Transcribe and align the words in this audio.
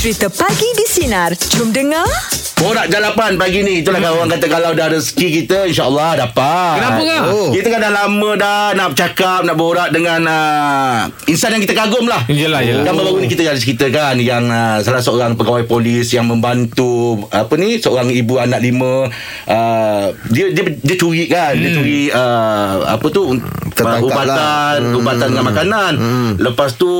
Cerita 0.00 0.32
Pagi 0.32 0.64
di 0.72 0.86
Sinar. 0.88 1.36
Jom 1.52 1.76
dengar. 1.76 2.08
Borak 2.60 2.92
jalapan 2.92 3.40
pagi 3.40 3.64
ni 3.64 3.80
Itulah 3.80 4.04
kan 4.04 4.12
orang 4.12 4.36
kata 4.36 4.46
Kalau 4.52 4.76
dah 4.76 4.92
rezeki 4.92 5.26
kita 5.32 5.64
InsyaAllah 5.64 6.28
dapat 6.28 6.72
Kenapa 6.76 7.00
kah? 7.00 7.20
oh. 7.32 7.48
Kita 7.48 7.66
kan 7.72 7.80
dah 7.80 7.88
lama 7.88 8.30
dah 8.36 8.64
Nak 8.76 8.86
bercakap 8.92 9.40
Nak 9.48 9.56
borak 9.56 9.88
dengan 9.88 10.20
uh, 10.28 11.08
Insan 11.24 11.56
yang 11.56 11.64
kita 11.64 11.72
kagum 11.72 12.04
lah 12.04 12.20
Yelah, 12.28 12.60
yelah. 12.60 12.84
Kan 12.84 13.00
baru 13.00 13.16
ni 13.16 13.32
kita 13.32 13.48
ada 13.48 13.56
cerita 13.56 13.88
kan 13.88 14.20
Yang 14.20 14.44
uh, 14.52 14.76
salah 14.84 15.00
seorang 15.00 15.40
pegawai 15.40 15.64
polis 15.64 16.12
Yang 16.12 16.36
membantu 16.36 17.24
Apa 17.32 17.56
ni 17.56 17.80
Seorang 17.80 18.12
ibu 18.12 18.36
anak 18.36 18.60
lima 18.60 19.08
uh, 19.48 20.04
dia, 20.28 20.52
dia 20.52 20.76
dia 20.76 20.96
curi 21.00 21.32
kan 21.32 21.56
Dia 21.56 21.70
curi 21.72 22.12
uh, 22.12 22.92
Apa 22.92 23.08
tu 23.08 23.40
Tertangkap 23.72 24.04
Ubatan 24.04 24.78
lah. 24.84 24.98
Ubatan 25.00 25.26
dengan 25.32 25.46
makanan 25.48 25.92
Lepas 26.36 26.76
tu 26.76 26.92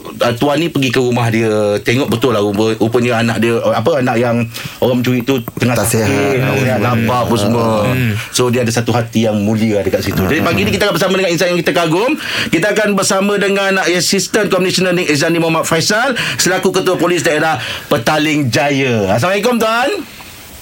uh, 0.00 0.32
Tuan 0.40 0.56
ni 0.56 0.72
pergi 0.72 0.88
ke 0.88 1.04
rumah 1.04 1.28
dia 1.28 1.76
Tengok 1.84 2.08
betul 2.08 2.25
lah 2.30 2.42
rupa, 2.42 2.74
Rupanya 2.78 3.22
anak 3.22 3.42
dia 3.42 3.58
Apa 3.60 4.00
anak 4.00 4.16
yang 4.16 4.42
Orang 4.82 5.02
mencuri 5.02 5.22
tu 5.22 5.38
Tengah 5.58 5.76
Tak 5.76 5.86
sakit 5.86 6.06
sihat. 6.06 6.58
Sihat 6.62 6.78
Lapar 6.80 7.26
apa 7.26 7.34
semua. 7.38 7.86
So 8.30 8.48
dia 8.48 8.62
ada 8.62 8.72
satu 8.72 8.94
hati 8.94 9.26
yang 9.26 9.42
mulia 9.42 9.82
Dekat 9.82 10.04
situ. 10.06 10.22
Jadi 10.26 10.42
pagi 10.42 10.62
ni 10.66 10.70
kita 10.70 10.90
akan 10.90 10.94
bersama 10.96 11.14
Dengan 11.18 11.30
insan 11.32 11.46
yang 11.54 11.60
kita 11.60 11.72
kagum. 11.74 12.10
Kita 12.52 12.66
akan 12.72 12.88
bersama 12.96 13.34
dengan 13.36 13.78
Assistant 13.82 14.48
Commissioner 14.48 14.94
Nik 14.94 15.10
Izzani 15.10 15.38
Muhammad 15.42 15.66
Faisal 15.66 16.14
Selaku 16.38 16.70
Ketua 16.70 16.96
Polis 16.96 17.22
Daerah 17.26 17.58
Petaling 17.86 18.50
Jaya. 18.50 19.14
Assalamualaikum 19.14 19.58
tuan. 19.58 19.90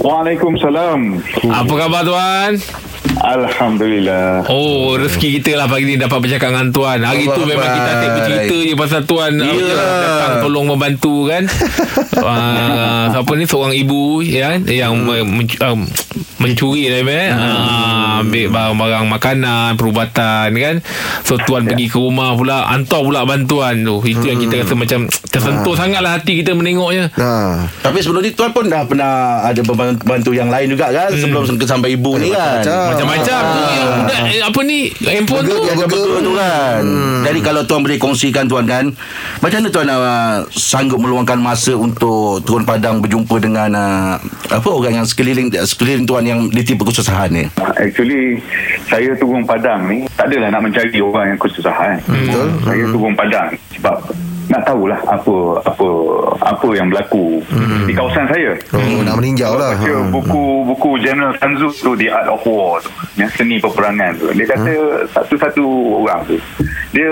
Waalaikumsalam. 0.02 1.00
Apa 1.48 1.72
khabar 1.78 2.02
tuan? 2.04 2.50
Alhamdulillah. 3.24 4.44
Oh 4.52 5.00
rezeki 5.00 5.40
kita 5.40 5.56
lah 5.56 5.64
pagi 5.64 5.88
ni 5.88 5.96
dapat 5.96 6.20
bercakap 6.20 6.52
dengan 6.52 6.68
tuan. 6.76 7.00
Hari 7.00 7.24
tu 7.24 7.40
Allah 7.40 7.48
memang 7.56 7.70
kita 7.72 7.90
asyik 7.96 8.10
bercerita 8.12 8.58
je 8.60 8.74
pasal 8.76 9.00
tuan. 9.08 9.32
Ya. 9.40 9.48
yeah. 9.48 9.80
Datang 10.04 10.34
tolong 10.44 10.66
membantu 10.68 11.32
kan. 11.32 11.48
Uh, 12.20 13.08
Siapa 13.16 13.32
ni? 13.40 13.44
Seorang 13.48 13.72
ibu 13.72 14.20
ya, 14.20 14.60
Yang 14.60 14.92
hmm. 14.92 15.08
men, 15.08 15.46
um, 15.64 15.80
mencuri 16.40 16.92
lah 16.92 17.00
eh, 17.00 17.30
uh, 17.32 18.20
Ambil 18.20 18.52
barang-barang 18.52 19.06
makanan 19.08 19.68
Perubatan 19.80 20.48
kan? 20.54 20.76
So 21.24 21.40
tuan 21.40 21.64
pergi 21.64 21.88
ke 21.88 21.96
rumah 21.96 22.36
pula 22.36 22.68
Hantar 22.68 23.00
pula 23.00 23.24
bantuan 23.24 23.82
tu. 23.82 24.04
Itu 24.04 24.28
yang 24.28 24.38
kita 24.40 24.66
rasa 24.66 24.74
macam 24.76 25.08
Tersentuh 25.08 25.74
sangat 25.74 26.04
lah 26.04 26.20
hati 26.20 26.44
kita 26.44 26.52
menengoknya 26.52 27.06
Ha. 27.14 27.68
Tapi 27.84 28.02
sebelum 28.02 28.24
ni 28.24 28.34
tuan 28.34 28.50
pun 28.50 28.66
dah 28.66 28.84
pernah 28.88 29.44
Ada 29.46 29.62
bantu 30.02 30.34
yang 30.34 30.50
lain 30.50 30.72
juga 30.72 30.90
kan? 30.90 31.14
Sebelum 31.14 31.46
sampai 31.62 31.94
ibu 31.94 32.18
ni 32.18 32.34
kan? 32.34 32.64
Macam-macam. 32.64 33.13
Macam-macam 33.14 33.42
tu 33.54 33.62
yang 33.70 33.90
budak, 33.94 34.20
eh, 34.26 34.42
Apa 34.42 34.60
ni 34.66 34.78
Handphone 35.04 35.44
tu 35.46 35.56
burger 35.62 36.20
tu 36.22 36.32
kan 36.34 36.80
hmm. 36.82 37.22
Jadi 37.30 37.40
kalau 37.40 37.62
tuan 37.62 37.80
boleh 37.86 37.98
kongsikan 38.00 38.44
tuan 38.50 38.64
kan 38.66 38.84
Macam 39.38 39.58
mana 39.62 39.68
tuan 39.70 39.86
uh, 39.90 40.42
Sanggup 40.50 40.98
meluangkan 40.98 41.38
masa 41.38 41.78
Untuk 41.78 42.42
turun 42.42 42.66
padang 42.66 42.98
Berjumpa 42.98 43.36
dengan 43.38 43.70
uh, 43.74 44.14
Apa 44.50 44.68
orang 44.68 45.02
yang 45.02 45.06
sekeliling 45.06 45.52
Sekeliling 45.52 46.04
tuan 46.04 46.26
yang 46.26 46.50
Ditipu 46.50 46.82
kesusahan 46.86 47.30
ni 47.30 47.44
Actually, 47.74 48.40
saya 48.88 49.12
turun 49.18 49.44
padang 49.44 49.88
ni, 49.88 50.08
tak 50.16 50.32
adalah 50.32 50.48
nak 50.56 50.62
mencari 50.64 50.98
orang 51.00 51.34
yang 51.34 51.40
kesusahan. 51.40 51.96
Betul. 52.06 52.48
Saya 52.64 52.84
turun 52.88 53.12
padang 53.12 53.48
sebab 53.76 53.96
nak 54.54 54.62
tahulah 54.62 55.00
apa 55.02 55.34
apa 55.66 55.88
apa 56.38 56.68
yang 56.70 56.86
berlaku 56.86 57.42
di 57.84 57.92
kawasan 57.92 58.30
saya. 58.30 58.54
Oh, 58.70 59.02
nak 59.02 59.18
meninjau 59.18 59.58
lah. 59.58 59.74
Baca 59.74 59.90
Ha. 59.90 60.06
buku-buku 60.14 61.02
General 61.02 61.34
Sun 61.36 61.58
Tzu 61.58 61.68
tu 61.74 61.90
The 61.98 62.08
Art 62.08 62.30
of 62.30 62.46
War 62.46 62.78
tu, 62.78 62.90
yang 63.18 63.30
seni 63.34 63.58
peperangan 63.58 64.14
tu. 64.14 64.30
Dia 64.30 64.46
kata 64.46 64.72
satu-satu 65.10 65.66
orang 65.98 66.22
tu 66.24 66.38
dia 66.94 67.10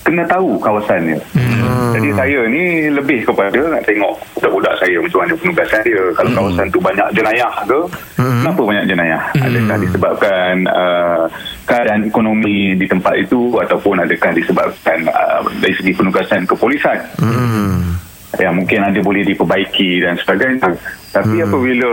kena 0.00 0.24
tahu 0.26 0.56
kawasannya. 0.58 1.18
Hmm. 1.36 1.92
Jadi 1.94 2.08
saya 2.16 2.40
ni 2.48 2.88
lebih 2.88 3.26
kepada 3.26 3.60
nak 3.68 3.82
tengok 3.84 4.14
budak-budak 4.38 4.74
saya 4.80 4.96
macam 4.98 5.18
mana 5.22 5.34
penugasan 5.36 5.80
dia. 5.84 6.02
Kalau 6.16 6.30
kawasan 6.32 6.66
tu 6.72 6.78
banyak 6.80 7.08
jenayah 7.12 7.52
ke, 7.68 7.78
kenapa 8.16 8.60
banyak 8.64 8.86
jenayah? 8.88 9.22
Adakah 9.36 9.76
disebabkan 9.82 10.54
uh, 10.70 11.24
keadaan 11.68 12.02
ekonomi 12.08 12.74
di 12.74 12.86
tempat 12.88 13.14
itu 13.20 13.54
ataupun 13.60 14.00
adakah 14.02 14.30
disebabkan 14.32 14.98
uh, 15.10 15.44
dari 15.60 15.74
segi 15.76 15.92
penugasan 15.94 16.48
kepolisan? 16.48 16.98
Hmm. 17.20 17.98
yang 18.38 18.56
mungkin 18.56 18.80
ada 18.80 18.96
boleh 19.04 19.26
diperbaiki 19.26 20.00
dan 20.00 20.16
sebagainya. 20.16 20.72
Tapi 21.12 21.42
hmm. 21.42 21.46
apabila 21.50 21.90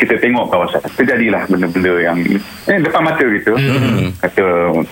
kita 0.00 0.16
tengok 0.16 0.48
kawasan, 0.48 0.80
terjadilah 0.96 1.44
benda-benda 1.44 1.92
yang 2.00 2.16
eh, 2.64 2.78
depan 2.80 3.04
mata 3.04 3.20
kita. 3.20 3.52
Hmm. 3.52 4.08
Kata 4.16 4.46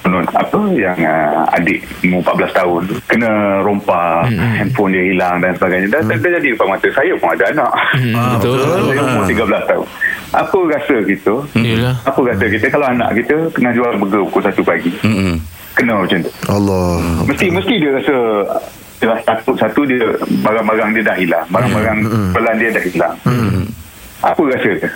penut 0.05 0.29
apa 0.37 0.61
yang 0.77 0.99
uh, 1.01 1.57
adik 1.57 1.81
umur 2.05 2.21
14 2.37 2.53
tahun 2.61 2.83
kena 3.09 3.33
rompak, 3.65 4.29
hmm. 4.29 4.53
handphone 4.61 4.93
dia 4.93 5.05
hilang 5.09 5.41
dan 5.41 5.57
sebagainya. 5.57 5.89
Dan 5.89 6.03
hmm. 6.05 6.21
terjadi 6.21 6.49
depan 6.53 6.69
mata 6.69 6.89
saya 6.93 7.13
pun 7.17 7.29
ada 7.33 7.45
anak. 7.49 7.73
Hmm, 7.97 8.15
betul. 8.37 8.57
Saya 8.61 9.01
umur 9.01 9.25
13 9.25 9.71
tahun. 9.73 9.87
Apa 10.29 10.59
rasa 10.69 10.97
kita? 11.09 11.35
Yelah. 11.57 11.95
Apa 12.05 12.21
rasa 12.29 12.45
kita 12.53 12.67
kalau 12.69 12.87
anak 12.93 13.09
kita 13.17 13.37
kena 13.57 13.73
jual 13.73 13.93
burger 13.97 14.23
pukul 14.29 14.43
1 14.45 14.61
pagi? 14.61 14.93
Mm-mm. 15.01 15.35
Kena 15.73 16.05
macam 16.05 16.19
tu. 16.21 16.31
Allah. 16.53 17.01
Mesti 17.25 17.47
mesti 17.49 17.75
dia 17.81 17.97
rasa 17.97 18.17
dia 18.99 19.15
takut 19.23 19.55
satu 19.55 19.87
dia 19.87 20.03
barang-barang 20.43 20.91
dia 20.99 21.05
dah 21.07 21.17
hilang 21.17 21.47
barang-barang 21.55 21.99
pelan 22.35 22.57
dia 22.59 22.71
dah 22.75 22.83
hilang 22.83 23.15
apa 24.19 24.41
rasa 24.51 24.69
dia? 24.75 24.89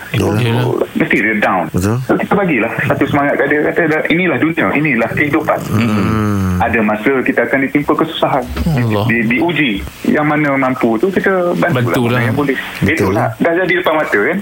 Mesti 0.99 1.17
dia 1.23 1.35
down. 1.39 1.71
Betul. 1.71 1.97
kita 2.19 2.35
bagilah 2.35 2.73
satu 2.91 3.05
semangat 3.07 3.35
kat 3.39 3.47
dia. 3.51 3.61
Kata 3.71 3.83
inilah 4.11 4.39
dunia 4.43 4.67
inilah 4.75 5.11
kehidupan. 5.15 5.59
Ada 6.59 6.79
masa 6.83 7.13
kita 7.23 7.47
akan 7.47 7.59
ditimpa 7.67 7.93
kesusahan. 7.95 8.45
Allah. 8.67 9.05
di, 9.07 9.19
diuji 9.27 9.83
yang 10.07 10.27
mana 10.27 10.55
mampu 10.55 10.95
tu 10.95 11.11
kita 11.11 11.55
Bantulah. 11.59 12.19
mana 12.23 12.29
yang 12.31 12.37
boleh. 12.37 12.55
Itulah 12.83 13.35
dah 13.39 13.53
jadi 13.63 13.73
depan 13.83 13.95
mata 13.99 14.19
kan? 14.21 14.37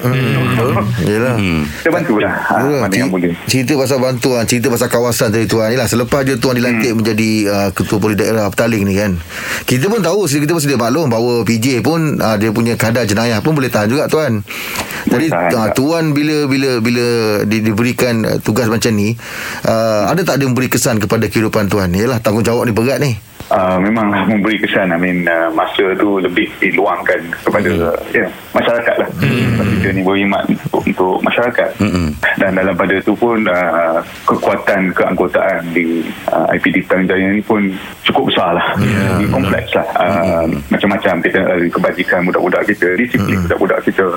Yelah. 1.04 1.34
kita 1.80 1.88
bantulah. 1.88 2.32
Ha, 2.32 2.54
Yelah, 2.60 2.80
mana 2.84 2.94
yang 2.96 3.12
boleh. 3.12 3.32
Cerita 3.48 3.72
pasal 3.76 3.98
bantuan 4.00 4.42
Cerita 4.44 4.68
pasal 4.68 4.88
kawasan 4.88 5.28
tadi 5.32 5.46
tuan. 5.48 5.72
Yelah 5.72 5.88
selepas 5.88 6.24
je 6.24 6.36
tuan 6.36 6.56
dilantik 6.56 6.92
menjadi 6.92 7.30
uh, 7.48 7.68
Ketua 7.72 7.96
Polis 8.00 8.16
Daerah 8.20 8.48
Petaling 8.52 8.84
ni 8.84 8.94
kan? 8.96 9.16
Kita 9.64 9.88
pun 9.88 10.00
tahu 10.04 10.28
Kita 10.28 10.52
pun 10.52 10.60
sedia 10.60 10.76
maklum 10.76 11.08
Bahawa 11.08 11.44
PJ 11.46 11.80
pun 11.80 12.18
uh, 12.20 12.36
Dia 12.36 12.50
punya 12.52 12.74
kadar 12.76 13.04
jenayah 13.08 13.40
pun 13.40 13.56
Boleh 13.56 13.72
tahan 13.72 13.88
juga 13.88 14.08
tuan 14.10 14.40
Jadi 15.10 15.26
uh, 15.34 15.68
tuan 15.74 16.14
bila 16.14 16.46
Bila 16.46 16.78
bila 16.78 17.06
di, 17.42 17.58
diberikan 17.60 18.22
uh, 18.22 18.38
tugas 18.38 18.70
macam 18.70 18.94
ni 18.94 19.12
uh, 19.66 20.06
Ada 20.06 20.22
tak 20.22 20.38
dia 20.38 20.46
memberi 20.46 20.70
kesan 20.70 21.02
Kepada 21.02 21.26
kehidupan 21.26 21.66
tuan? 21.66 21.90
Yelah 21.90 22.22
tanggungjawab 22.22 22.64
ni 22.64 22.72
berat 22.72 23.02
ni. 23.02 23.12
Uh, 23.50 23.82
memanglah 23.82 24.30
memberi 24.30 24.62
kesan. 24.62 24.94
I 24.94 24.98
mean 25.02 25.26
uh, 25.26 25.50
masa 25.50 25.82
tu 25.98 26.22
lebih 26.22 26.46
diluangkan 26.62 27.34
kepada 27.42 27.66
hmm. 27.66 28.14
ya, 28.14 28.26
masyarakat 28.54 28.94
lah. 28.94 29.10
Hmm. 29.18 29.66
kita 29.74 29.90
ni 29.90 30.06
berkhidmat 30.06 30.46
untuk, 30.46 30.82
untuk 30.86 31.18
masyarakat. 31.18 31.70
Hmm. 31.82 32.14
dan 32.38 32.54
dalam 32.54 32.78
pada 32.78 32.94
tu 33.02 33.10
pun 33.18 33.42
uh, 33.50 33.98
kekuatan 34.22 34.94
keanggotaan 34.94 35.66
di 35.74 36.06
uh, 36.30 36.46
IPD 36.54 36.86
Petaling 36.86 37.10
Jaya 37.10 37.26
ni 37.34 37.42
pun 37.42 37.74
cukup 38.06 38.30
besar 38.30 38.54
lah. 38.54 38.78
Yeah. 38.78 39.26
kompleks 39.34 39.74
lah. 39.74 39.86
Uh, 39.98 40.46
macam-macam 40.70 41.18
kita 41.18 41.42
uh, 41.42 41.66
kebajikan 41.74 42.22
budak-budak 42.30 42.62
kita 42.70 42.94
disiplin 42.94 43.50
budak-budak 43.50 43.82
kita 43.82 44.14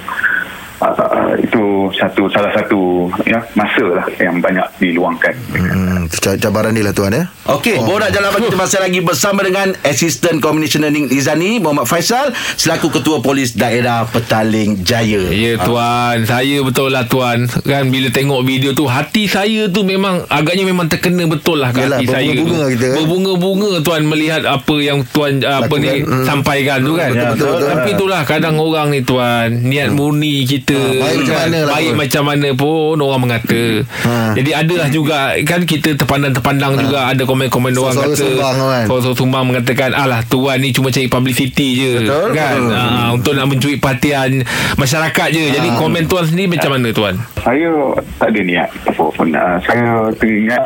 Uh, 0.84 1.00
itu 1.40 1.64
satu 1.96 2.28
salah 2.28 2.52
satu 2.52 3.08
ya 3.24 3.40
masa 3.54 3.88
lah 3.88 4.04
yang 4.18 4.38
banyak 4.38 4.68
diluangkan 4.78 5.32
hmm, 5.50 6.12
ca- 6.12 6.36
Cabaran 6.36 6.76
ni 6.76 6.84
lah 6.84 6.92
tuan 6.92 7.16
ya 7.16 7.24
Okey, 7.44 7.76
oh. 7.78 7.88
Borak 7.88 8.12
Jalan 8.12 8.32
Pagi 8.32 8.48
kita 8.48 8.56
masih 8.58 8.80
lagi 8.80 9.00
bersama 9.00 9.40
dengan 9.42 9.72
Assistant 9.82 10.40
Commissioner 10.40 10.88
Nik 10.90 11.08
Izani 11.10 11.60
Muhammad 11.60 11.84
Faisal 11.86 12.32
selaku 12.54 12.88
Ketua 12.90 13.20
Polis 13.20 13.52
Daerah 13.54 14.04
Petaling 14.06 14.80
Jaya. 14.82 15.28
Ya 15.28 15.56
tuan 15.58 16.24
Saya 16.24 16.60
betul 16.60 16.88
lah 16.90 17.04
tuan 17.06 17.48
Kan 17.62 17.88
bila 17.88 18.08
tengok 18.10 18.44
video 18.44 18.72
tu 18.72 18.84
Hati 18.84 19.28
saya 19.28 19.68
tu 19.68 19.84
memang 19.84 20.24
Agaknya 20.28 20.64
memang 20.64 20.88
terkena 20.88 21.24
betul 21.26 21.60
lah 21.60 21.72
kat 21.72 21.84
Yelah, 21.86 22.00
hati 22.00 22.08
saya 22.08 22.28
berbunga-bunga 22.30 22.66
kita, 22.70 22.86
kan? 22.86 22.96
Berbunga-bunga 22.98 23.72
tuan 23.82 24.02
Melihat 24.04 24.42
apa 24.44 24.76
yang 24.78 25.00
tuan 25.06 25.34
Apa 25.40 25.74
ni 25.76 25.88
Lakukan. 25.94 26.08
Hmm. 26.10 26.26
Sampaikan 26.26 26.80
tu 26.80 26.94
kan 26.96 27.12
Betul, 27.12 27.28
betul, 27.30 27.48
betul. 27.50 27.68
Tapi 27.70 27.90
itulah 27.92 28.22
Kadang 28.24 28.56
orang 28.58 28.88
ni 28.90 29.02
tuan 29.02 29.48
Niat 29.64 29.92
murni 29.92 30.44
kita 30.44 30.73
baik 30.96 31.16
macam 31.20 31.36
mana 31.38 31.58
lah 31.60 31.74
Baik 31.74 31.88
pun. 31.88 31.98
macam 31.98 32.24
mana 32.24 32.50
pun 32.54 32.96
Orang 32.98 33.22
mengata 33.22 33.64
Ha. 34.04 34.34
Jadi 34.34 34.52
adalah 34.52 34.88
juga 34.88 35.18
Kan 35.42 35.64
kita 35.64 35.96
terpandang-terpandang 35.96 36.74
juga 36.78 37.10
Ada 37.10 37.24
komen-komen 37.24 37.72
orang 37.74 37.96
kata 37.96 38.16
sumbang 38.16 38.58
kan? 38.60 38.86
Sumbang 39.14 39.44
mengatakan 39.46 39.90
Alah 39.92 40.22
tuan 40.24 40.58
ni 40.58 40.70
cuma 40.70 40.90
cari 40.90 41.08
publicity 41.08 41.68
je 41.76 41.92
Betul, 42.02 42.32
kan 42.32 42.58
betul. 42.60 42.76
Ah, 42.76 43.10
Untuk 43.12 43.34
nak 43.34 43.46
mencuri 43.48 43.76
perhatian 43.78 44.44
Masyarakat 44.76 45.28
je 45.30 45.44
Jadi 45.52 45.68
Ah. 45.68 45.76
komen 45.76 46.04
tuan 46.06 46.24
sendiri 46.24 46.48
macam 46.50 46.72
mana 46.72 46.90
tuan? 46.90 47.16
Saya 47.38 47.70
tak 48.16 48.30
ada 48.30 48.40
niat 48.42 48.70
apa 48.84 49.04
pun. 49.06 49.28
Uh, 49.28 49.58
saya 49.62 49.88
teringat 50.16 50.64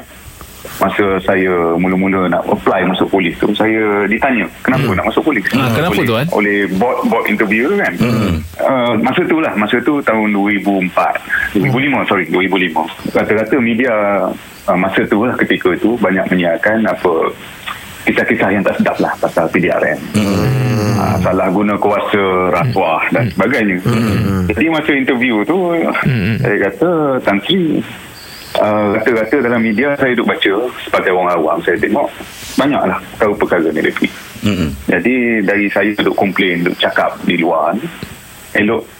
masa 0.77 1.05
saya 1.25 1.75
mula-mula 1.75 2.29
nak 2.29 2.43
apply 2.45 2.85
masuk 2.85 3.07
polis 3.09 3.33
tu 3.39 3.49
saya 3.55 4.05
ditanya 4.05 4.45
kenapa 4.61 4.87
hmm. 4.91 4.97
nak 5.01 5.05
masuk 5.09 5.23
polis 5.25 5.43
Ah, 5.57 5.71
kenapa 5.73 5.97
oleh, 5.97 6.05
tu, 6.05 6.15
kan? 6.15 6.27
oleh 6.35 6.57
bot 6.77 6.97
bot 7.09 7.23
interview 7.25 7.71
kan 7.79 7.93
hmm. 7.97 8.33
uh, 8.61 8.93
masa 9.01 9.21
tu 9.25 9.37
lah 9.41 9.53
masa 9.57 9.77
tu 9.81 9.97
tahun 10.03 10.29
2004 10.35 11.61
2005 11.63 12.09
sorry 12.09 12.25
2005 12.29 13.15
rata-rata 13.15 13.55
media 13.57 13.93
uh, 14.69 14.77
masa 14.77 15.01
tu 15.07 15.23
lah 15.23 15.33
ketika 15.39 15.73
tu 15.79 15.97
banyak 15.97 16.25
menyiarkan 16.29 16.85
apa 16.85 17.11
kisah-kisah 18.07 18.49
yang 18.55 18.63
tak 18.63 18.79
sedap 18.79 18.97
lah 19.03 19.11
pasal 19.19 19.45
PDRM. 19.51 19.99
Hmm. 20.15 20.95
Uh, 20.95 21.17
salah 21.19 21.51
guna 21.51 21.75
kuasa, 21.75 22.23
rasuah 22.55 23.03
dan 23.11 23.27
sebagainya. 23.35 23.77
Hmm. 23.83 24.47
Jadi 24.47 24.65
masa 24.71 24.91
interview 24.95 25.43
tu, 25.43 25.75
hmm. 25.75 26.39
saya 26.39 26.57
kata, 26.71 26.89
Tan 27.27 27.37
Sri, 27.43 27.83
uh, 28.59 28.97
kata-kata 28.99 29.45
dalam 29.45 29.61
media 29.61 29.93
saya 29.95 30.13
duduk 30.17 30.33
baca 30.33 30.53
sebagai 30.83 31.11
orang 31.13 31.29
awam, 31.37 31.57
saya 31.61 31.77
tengok 31.77 32.07
banyaklah 32.57 32.99
tahu 33.21 33.33
perkara 33.37 33.69
ni 33.69 33.81
lebih. 33.81 34.11
Hmm. 34.41 34.69
Jadi 34.85 35.45
dari 35.45 35.65
saya 35.69 35.89
duduk 35.97 36.15
komplain, 36.17 36.65
duduk 36.65 36.77
cakap 36.77 37.17
di 37.25 37.37
luar 37.37 37.77
ni, 37.77 37.85
elok 38.57 38.96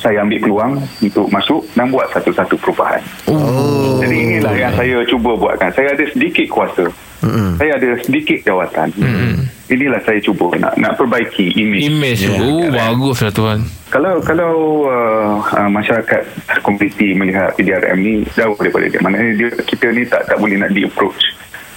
saya 0.00 0.20
ambil 0.20 0.38
peluang 0.42 0.72
untuk 1.00 1.26
masuk 1.32 1.64
dan 1.72 1.88
buat 1.88 2.06
satu-satu 2.12 2.54
perubahan. 2.60 3.00
Oh. 3.30 4.00
Jadi 4.02 4.16
inilah 4.16 4.54
yang 4.56 4.72
saya 4.76 5.00
cuba 5.08 5.32
buatkan. 5.38 5.70
Saya 5.72 5.96
ada 5.96 6.04
sedikit 6.12 6.46
kuasa. 6.50 6.84
Mm-hmm. 7.24 7.50
Saya 7.56 7.70
ada 7.80 7.88
sedikit 8.04 8.38
jawatan. 8.44 8.88
Mm-hmm. 9.00 9.34
Inilah 9.72 10.00
saya 10.04 10.20
cuba 10.20 10.52
nak 10.60 10.76
nak 10.76 10.92
perbaiki 11.00 11.56
imej. 11.56 11.88
Imej. 11.88 12.18
Ya, 12.28 12.36
oh, 12.36 12.68
kan? 12.68 12.76
baguslah 12.76 13.32
tuan. 13.32 13.58
Kalau 13.88 14.20
kalau 14.20 14.52
uh, 14.84 15.40
uh, 15.40 15.70
masyarakat 15.72 16.20
komuniti 16.60 17.16
melihat 17.16 17.56
PDRM 17.56 17.96
ni 17.96 18.14
jauh 18.36 18.58
daripada 18.60 18.84
dia. 18.92 19.00
Maknanya 19.00 19.32
dia, 19.40 19.48
kita 19.64 19.88
ni 19.94 20.04
tak 20.04 20.28
tak 20.28 20.36
boleh 20.36 20.60
nak 20.60 20.70
di 20.74 20.84
approach 20.84 21.32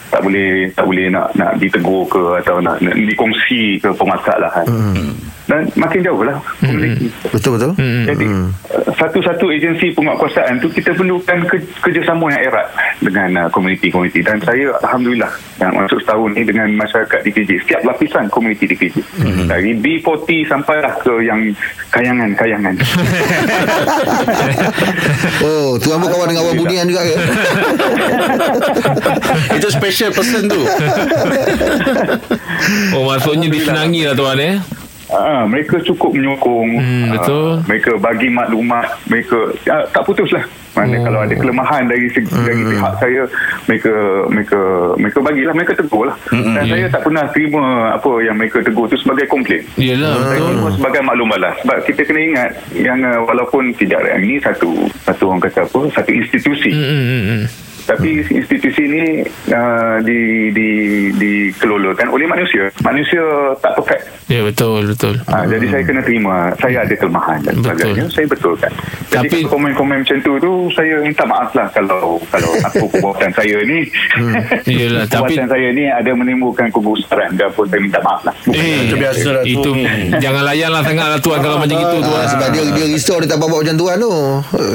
tak 0.07 0.23
boleh 0.23 0.71
tak 0.71 0.85
boleh 0.87 1.11
nak 1.11 1.35
nak 1.35 1.59
ditegur 1.59 2.07
ke 2.07 2.39
atau 2.39 2.63
nak, 2.63 2.79
nak 2.79 2.95
dikongsi 2.95 3.75
ke 3.83 3.91
permasalahan. 3.91 4.65
Hmm. 4.67 5.11
Dan 5.47 5.63
makin 5.79 6.03
jauh 6.03 6.27
lah. 6.27 6.35
Hmm. 6.59 7.07
Betul 7.31 7.55
betul. 7.55 7.71
Hmm. 7.79 8.03
Jadi 8.03 8.27
hmm. 8.27 8.51
satu-satu 8.99 9.47
agensi 9.47 9.95
penguatkuasaan 9.95 10.59
tu 10.59 10.67
kita 10.67 10.91
perlukan 10.91 11.39
ke, 11.47 11.63
kerjasama 11.79 12.27
yang 12.35 12.51
erat 12.51 12.67
dengan 12.99 13.29
uh, 13.45 13.47
komuniti-komuniti 13.47 14.19
dan 14.27 14.43
saya 14.43 14.75
alhamdulillah 14.83 15.31
yang 15.63 15.71
masuk 15.71 16.03
setahun 16.03 16.35
ni 16.35 16.43
dengan 16.43 16.67
masyarakat 16.75 17.19
di 17.23 17.31
PJ 17.31 17.63
setiap 17.63 17.81
lapisan 17.87 18.27
komuniti 18.27 18.67
di 18.67 18.75
PJ 18.75 18.99
hmm. 18.99 19.47
dari 19.47 19.71
B40 19.79 20.51
sampailah 20.51 20.99
ke 20.99 21.13
yang 21.23 21.39
kayangan-kayangan. 21.95 22.75
oh, 25.47 25.79
tuan 25.79 25.97
pun 26.03 26.09
kawan 26.11 26.27
dengan 26.29 26.43
awak 26.43 26.55
Budian 26.59 26.85
juga 26.91 27.01
ke? 27.07 27.15
Itu 29.57 29.67
special 29.71 30.11
person 30.11 30.51
tu. 30.51 30.59
oh, 32.95 33.03
maksudnya 33.07 33.47
disenangi 33.47 34.03
lah 34.03 34.15
tuan 34.17 34.39
eh. 34.41 34.57
Ah, 35.07 35.47
mereka 35.47 35.79
cukup 35.87 36.11
menyokong. 36.11 36.69
Hmm, 36.79 37.07
betul. 37.15 37.47
Ah, 37.59 37.63
mereka 37.63 37.91
bagi 37.95 38.27
maklumat, 38.27 38.87
mereka 39.07 39.37
ah, 39.71 39.87
tak 39.87 40.03
putuslah. 40.03 40.43
Mana 40.75 40.99
oh. 40.99 41.03
kalau 41.09 41.19
ada 41.25 41.33
kelemahan 41.33 41.89
dari 41.89 42.05
segi 42.13 42.29
hmm. 42.29 42.45
dari 42.45 42.61
pihak 42.67 42.93
saya, 43.01 43.23
mereka 43.65 43.93
mereka 44.29 44.61
mereka 44.99 45.19
bagilah, 45.23 45.53
mereka 45.55 45.73
tegur 45.79 46.03
lah. 46.11 46.17
Hmm, 46.29 46.53
Dan 46.53 46.63
yeah. 46.67 46.71
saya 46.75 46.85
tak 46.91 47.01
pernah 47.07 47.23
terima 47.31 47.63
apa 47.95 48.11
yang 48.21 48.35
mereka 48.35 48.59
tegur 48.59 48.85
tu 48.91 48.99
sebagai 48.99 49.25
komplain. 49.31 49.63
Yalah. 49.79 50.27
Saya 50.27 50.43
terima 50.43 50.69
sebagai 50.75 51.01
maklum 51.07 51.27
balas. 51.31 51.55
Sebab 51.63 51.77
kita 51.87 52.01
kena 52.03 52.21
ingat 52.21 52.49
yang 52.75 52.99
uh, 53.01 53.23
walaupun 53.23 53.71
tidak 53.79 54.03
ini 54.19 54.43
satu 54.43 54.91
satu 55.07 55.23
orang 55.31 55.41
kata 55.47 55.65
apa, 55.65 55.81
satu 55.95 56.11
institusi. 56.11 56.69
Hmm, 56.75 56.83
hmm, 56.83 57.23
hmm. 57.23 57.66
Tapi 57.87 58.09
hmm. 58.19 58.39
institusi 58.43 58.81
ini 58.83 59.03
uh, 59.55 60.03
di, 60.03 60.51
di, 60.51 60.69
dikelolakan 61.15 62.11
oleh 62.11 62.27
manusia. 62.27 62.67
Manusia 62.83 63.23
tak 63.63 63.79
perfect. 63.79 64.03
Ya 64.27 64.43
betul 64.43 64.91
betul. 64.91 65.15
Uh, 65.23 65.39
hmm. 65.39 65.47
Jadi 65.55 65.65
saya 65.71 65.83
kena 65.87 66.01
terima 66.03 66.51
saya 66.59 66.83
ada 66.83 66.93
kelemahan 66.99 67.39
dan 67.47 67.53
sebagainya. 67.63 68.03
Saya 68.11 68.27
betulkan. 68.27 68.71
Jadi 69.07 69.27
Tapi, 69.31 69.37
komen-komen 69.47 70.03
macam 70.03 70.17
tu 70.19 70.33
tu 70.35 70.51
saya 70.75 70.99
minta 70.99 71.23
maaf 71.23 71.55
lah 71.55 71.71
kalau 71.71 72.19
kalau 72.27 72.51
apa 72.59 72.83
perbuatan 72.91 73.31
saya 73.31 73.55
ni. 73.63 73.87
Hmm. 74.19 74.35
Yalah, 74.67 75.07
perbuatan 75.07 75.47
tapi, 75.47 75.51
saya 75.55 75.67
ni 75.71 75.83
ada 75.87 76.11
menimbulkan 76.11 76.67
kegusaran 76.67 77.39
dan 77.39 77.47
pun 77.55 77.71
saya 77.71 77.79
minta 77.79 78.03
maaf 78.03 78.27
lah. 78.27 78.35
Eh, 78.51 78.91
itu 78.91 78.95
biasa 78.99 79.27
lah 79.31 79.43
itu. 79.47 79.71
jangan 80.19 80.43
layan 80.43 80.69
lah 80.75 80.83
sangat 80.83 81.07
lah 81.07 81.19
tuan 81.23 81.39
kalau 81.39 81.57
macam 81.63 81.77
itu 81.79 81.97
tuan. 82.03 82.19
Ah, 82.19 82.27
sebab 82.27 82.47
dia, 82.51 82.63
dia 82.75 82.85
risau 82.91 83.15
dia 83.23 83.29
tak 83.31 83.39
bawa 83.39 83.63
macam 83.63 83.75
tuan 83.79 83.95
tu. 83.95 84.13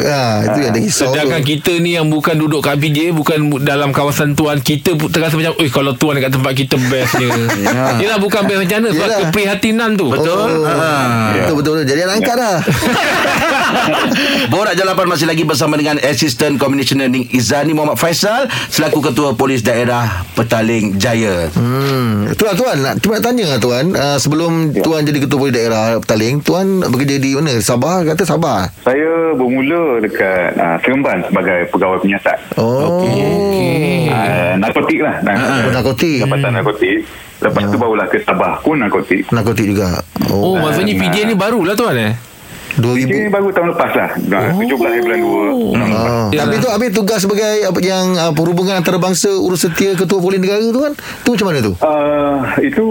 Ya, 0.01 0.23
itu 0.49 0.59
yang 0.65 0.73
dia 0.73 0.83
risau 0.89 1.13
Sedangkan 1.13 1.41
tu. 1.45 1.49
kita 1.53 1.73
ni 1.77 1.91
yang 2.01 2.09
bukan 2.09 2.35
duduk 2.41 2.65
kat 2.65 2.81
PJ 2.81 3.02
bukan 3.11 3.59
dalam 3.67 3.91
kawasan 3.91 4.39
tuan 4.39 4.63
kita 4.63 4.95
pun 4.95 5.11
terasa 5.11 5.35
macam 5.35 5.59
eh 5.59 5.71
kalau 5.73 5.99
tuan 5.99 6.15
dekat 6.21 6.39
tempat 6.39 6.53
kita 6.55 6.77
bestnya 6.79 7.29
ya. 7.67 7.99
Yelah 7.99 8.19
bukan 8.23 8.47
best 8.47 8.61
macam 8.63 8.77
mana 8.79 8.89
sebab 8.95 9.09
keprihatinan 9.29 9.91
tu 9.99 10.07
betul 10.15 10.63
oh. 10.63 10.69
ha. 10.69 11.35
betul, 11.35 11.55
betul 11.59 11.73
betul 11.83 11.87
jadi 11.91 12.01
angkat 12.07 12.35
dah 12.39 12.59
Borak 14.53 14.75
Jalapan 14.77 15.07
masih 15.09 15.27
lagi 15.29 15.43
bersama 15.45 15.75
dengan 15.79 15.99
Assistant 16.01 16.57
Commissioner 16.61 17.09
Ning 17.09 17.29
Izani 17.33 17.73
Muhammad 17.73 17.99
Faisal 17.99 18.49
selaku 18.71 19.11
Ketua 19.11 19.35
Polis 19.35 19.65
Daerah 19.65 20.25
Petaling 20.37 20.97
Jaya. 20.99 21.49
Hmm. 21.55 22.31
Tuan 22.37 22.55
tuan 22.57 22.77
nak 22.81 22.95
cuba 23.01 23.19
tanya 23.19 23.57
lah 23.57 23.59
tuan 23.59 23.93
uh, 23.97 24.19
sebelum 24.19 24.73
ya. 24.73 24.83
tuan 24.85 25.05
jadi 25.05 25.19
Ketua 25.25 25.39
Polis 25.39 25.55
Daerah 25.55 25.99
Petaling 26.01 26.45
tuan 26.45 26.85
bekerja 26.87 27.17
di 27.19 27.31
mana? 27.37 27.59
Sabah 27.61 28.05
kata 28.07 28.23
Sabah. 28.27 28.69
Saya 28.85 29.35
bermula 29.37 30.01
dekat 30.03 30.57
uh, 30.57 30.77
Seremban 30.83 31.25
sebagai 31.27 31.69
pegawai 31.73 31.99
penyiasat. 32.03 32.39
Oh. 32.59 33.01
Okey. 33.01 34.09
Uh, 34.13 34.53
narkotik 34.61 35.01
lah. 35.01 35.21
Uh, 35.25 35.71
narkotik. 35.73 36.19
Dapatan 36.25 36.51
narkotik. 36.55 36.99
Lepas 37.43 37.63
tu 37.75 37.77
barulah 37.79 38.07
ke 38.07 38.23
Sabah 38.23 38.63
pun 38.63 38.79
narkotik. 38.79 39.27
Narkotik 39.35 39.67
juga. 39.67 39.99
Oh, 40.31 40.55
oh 40.55 40.63
maksudnya 40.63 40.95
PJ 40.95 41.27
ni 41.27 41.35
barulah 41.35 41.75
tuan 41.75 41.99
eh? 41.99 42.32
2000 42.79 43.05
Ini 43.05 43.29
baru 43.29 43.49
tahun 43.53 43.69
lepas 43.77 43.91
lah 43.93 44.11
oh. 44.55 44.63
17 44.63 45.05
bulan 45.05 45.19
2 45.21 45.77
hmm. 45.77 45.93
ah. 45.93 46.29
Tapi 46.33 46.57
tu 46.63 46.69
habis 46.71 46.91
tugas 46.95 47.19
sebagai 47.21 47.51
yang 47.85 48.17
uh, 48.17 48.33
perhubungan 48.33 48.81
antarabangsa 48.81 49.29
urus 49.29 49.69
setia 49.69 49.93
ketua 49.93 50.19
polis 50.23 50.41
negara 50.41 50.65
tu 50.65 50.81
kan 50.81 50.93
tu 51.23 51.29
macam 51.37 51.47
mana 51.53 51.59
tu 51.61 51.73
uh, 51.83 52.39
itu 52.63 52.87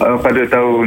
uh, 0.00 0.18
pada 0.20 0.42
tahun 0.48 0.84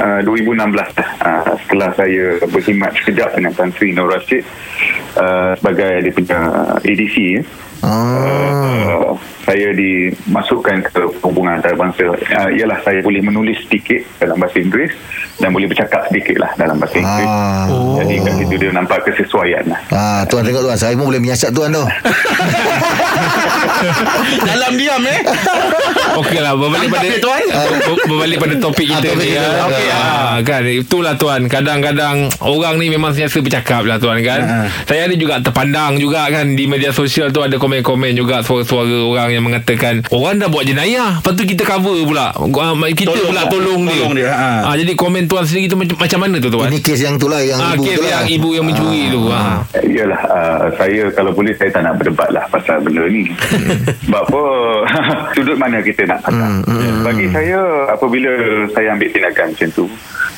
uh, 0.00 0.20
2016 0.22 0.56
uh, 0.56 1.44
setelah 1.64 1.90
saya 1.96 2.24
berkhidmat 2.46 2.92
sekejap 3.02 3.30
dengan 3.34 3.52
Tan 3.56 3.70
Sri 3.74 3.96
Nur 3.96 4.10
Rashid 4.10 4.44
uh, 5.16 5.56
sebagai 5.58 6.04
dia 6.04 6.12
punya 6.12 6.38
ADC 6.84 7.16
ya. 7.16 7.42
Uh, 7.84 9.14
saya 9.46 9.70
dimasukkan 9.78 10.90
ke 10.90 11.02
hubungan 11.22 11.62
antarabangsa 11.62 12.02
uh, 12.18 12.50
ialah 12.50 12.82
saya 12.82 12.98
boleh 12.98 13.22
menulis 13.22 13.62
sedikit 13.62 14.02
dalam 14.18 14.42
bahasa 14.42 14.58
Inggeris 14.58 14.90
dan 15.38 15.54
boleh 15.54 15.70
bercakap 15.70 16.02
sedikit 16.10 16.42
lah 16.42 16.50
dalam 16.58 16.82
bahasa 16.82 16.98
Inggeris 16.98 17.30
ah. 17.30 17.64
oh. 17.70 17.94
jadi 18.02 18.14
kat 18.26 18.34
situ 18.42 18.54
dia 18.58 18.70
nampak 18.74 19.06
kesesuaian 19.06 19.64
lah 19.70 19.80
ah, 19.94 20.20
tuan 20.26 20.42
tengok 20.42 20.66
tuan 20.66 20.74
saya 20.74 20.98
pun 20.98 21.06
boleh 21.14 21.22
menyiasat 21.22 21.54
tuan 21.54 21.70
tu 21.70 21.84
dalam 24.48 24.72
diam 24.76 25.02
eh 25.04 25.20
Okey 26.16 26.40
lah 26.40 26.56
berbalik 26.56 26.88
pada 26.88 27.08
tuan 27.20 27.42
berbalik 28.08 28.36
pada 28.40 28.54
topik 28.56 28.86
kita 28.88 29.08
ah, 29.12 29.18
ni 29.20 29.28
ya. 29.36 29.46
okay, 29.68 29.88
ah, 29.92 30.36
kan 30.40 30.62
itulah 30.64 31.14
tuan 31.20 31.46
kadang-kadang 31.50 32.30
orang 32.40 32.80
ni 32.80 32.88
memang 32.88 33.12
sentiasa 33.12 33.44
bercakap 33.44 33.84
lah 33.84 34.00
tuan 34.00 34.20
kan 34.24 34.40
ah. 34.44 34.66
saya 34.88 35.08
ada 35.08 35.14
juga 35.16 35.40
terpandang 35.44 36.00
juga 36.00 36.28
kan 36.32 36.56
di 36.56 36.64
media 36.64 36.90
sosial 36.90 37.30
tu 37.30 37.44
ada 37.44 37.60
komen-komen 37.60 38.16
juga 38.16 38.40
suara-suara 38.40 38.96
orang 39.04 39.28
yang 39.36 39.44
mengatakan 39.44 40.04
orang 40.08 40.40
dah 40.40 40.48
buat 40.48 40.64
jenayah 40.64 41.20
lepas 41.20 41.32
tu 41.36 41.44
kita 41.44 41.62
cover 41.68 42.00
pula 42.08 42.32
kita 42.96 43.12
tolong, 43.12 43.28
pula 43.28 43.42
tolong, 43.50 43.82
tolong 43.84 44.12
dia, 44.16 44.30
dia. 44.30 44.32
Ha. 44.32 44.50
Ha, 44.66 44.74
jadi 44.78 44.92
komen 44.96 45.28
tuan 45.28 45.44
sendiri 45.44 45.66
tu 45.68 45.76
macam, 45.76 45.96
macam 46.00 46.18
mana 46.24 46.36
tu 46.40 46.48
tuan 46.48 46.68
ini 46.72 46.80
kes 46.80 47.00
yang 47.04 47.16
tu 47.20 47.28
lah 47.28 47.40
yang 47.44 47.58
ha, 47.60 47.76
ibu 47.76 47.84
kes 47.84 47.96
tu 47.96 48.04
yang 48.06 48.24
lah. 48.24 48.36
ibu 48.36 48.48
yang 48.56 48.64
mencuri 48.64 49.02
ha. 49.02 49.12
tu 49.12 49.22
ha. 49.28 49.42
Yalah, 49.86 50.20
uh, 50.28 50.64
saya 50.76 51.02
kalau 51.12 51.32
boleh 51.32 51.56
saya 51.56 51.72
tak 51.72 51.82
nak 51.84 51.94
berdebat 51.96 52.28
lah 52.32 52.44
pasal 52.52 52.80
benda 52.84 53.04
ni 53.08 53.28
sebab 54.06 54.22
apa 54.26 54.42
sudut 55.34 55.56
mana 55.58 55.78
kita 55.82 56.02
nak 56.06 56.20
kata 56.24 56.46
hmm, 56.46 56.62
hmm, 56.66 56.96
bagi 57.04 57.26
saya 57.32 57.60
apabila 57.90 58.32
saya 58.72 58.88
ambil 58.94 59.08
tindakan 59.10 59.46
macam 59.52 59.68
tu 59.74 59.86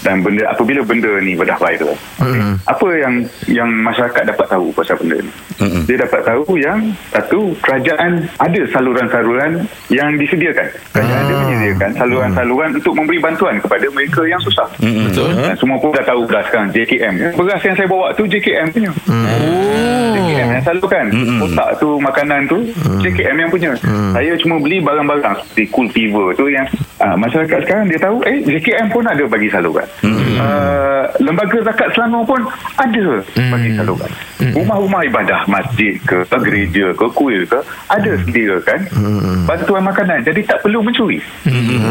dan 0.02 0.23
benda 0.23 0.47
apabila 0.47 0.80
benda 0.87 1.11
ni 1.18 1.35
bedah 1.35 1.58
viral 1.58 1.94
mm-hmm. 2.23 2.54
apa 2.66 2.88
yang 2.94 3.14
yang 3.50 3.70
masyarakat 3.82 4.23
dapat 4.30 4.47
tahu 4.47 4.70
pasal 4.70 4.94
benda 5.02 5.18
ni 5.18 5.32
mm-hmm. 5.58 5.82
dia 5.90 5.97
dapat 6.06 6.20
tahu 6.23 6.54
yang 6.58 6.78
satu 7.11 7.40
kerajaan 7.58 8.30
ada 8.38 8.61
saluran-saluran 8.70 9.66
yang 9.90 10.08
disediakan 10.14 10.68
kerajaan 10.94 11.18
ah. 11.18 11.26
ada 11.26 11.35
menyediakan 11.42 11.90
saluran-saluran 11.99 12.70
untuk 12.78 12.94
memberi 12.94 13.18
bantuan 13.18 13.58
kepada 13.58 13.87
mereka 13.90 14.23
yang 14.30 14.40
susah 14.42 14.68
mm-hmm. 14.78 15.04
betul 15.11 15.30
dan 15.35 15.56
semua 15.58 15.76
pun 15.82 15.90
dah 15.90 16.04
tahu 16.06 16.23
dah 16.30 16.42
sekarang 16.47 16.68
JKM 16.70 17.14
ya. 17.18 17.28
beras 17.35 17.62
yang 17.66 17.76
saya 17.76 17.88
bawa 17.90 18.06
tu 18.14 18.23
JKM 18.30 18.66
punya 18.70 18.90
mm-hmm. 18.94 20.14
JKM 20.14 20.49
yang 20.54 20.62
salurkan 20.62 21.04
mm-hmm. 21.11 21.44
otak 21.50 21.68
tu 21.82 21.88
makanan 21.99 22.40
tu 22.47 22.58
mm-hmm. 22.62 23.00
JKM 23.18 23.37
yang 23.42 23.50
punya 23.50 23.70
mm-hmm. 23.75 24.14
saya 24.14 24.32
cuma 24.38 24.62
beli 24.62 24.78
barang-barang 24.78 25.34
seperti 25.42 25.64
Cool 25.75 25.88
Fever 25.90 26.26
tu 26.38 26.46
yang 26.46 26.66
uh, 27.02 27.18
masyarakat 27.18 27.58
sekarang 27.66 27.90
dia 27.90 27.98
tahu 27.98 28.22
eh 28.22 28.38
JKM 28.46 28.94
pun 28.94 29.02
ada 29.02 29.26
bagi 29.26 29.50
saluran 29.50 29.90
Hmm. 29.98 30.38
Uh, 30.38 31.04
lembaga 31.18 31.58
zakat 31.66 31.90
Selangor 31.92 32.22
pun 32.22 32.40
ada 32.78 33.06
hmm. 33.34 33.50
bagi 33.50 33.70
saluran. 33.75 34.10
Hmm. 34.38 34.52
Rumah-rumah 34.54 35.02
ibadah, 35.10 35.40
masjid 35.50 35.98
ke, 36.06 36.22
gereja 36.30 36.94
ke, 36.94 37.06
kuil 37.10 37.42
ke, 37.42 37.58
ada 37.90 38.10
hmm. 38.14 38.22
sedia 38.22 38.56
kan 38.62 38.80
hmm. 38.94 39.50
bantuan 39.50 39.82
makanan. 39.82 40.22
Jadi 40.22 40.46
tak 40.46 40.62
perlu 40.62 40.78
mencuri. 40.84 41.18
Hmm. 41.42 41.90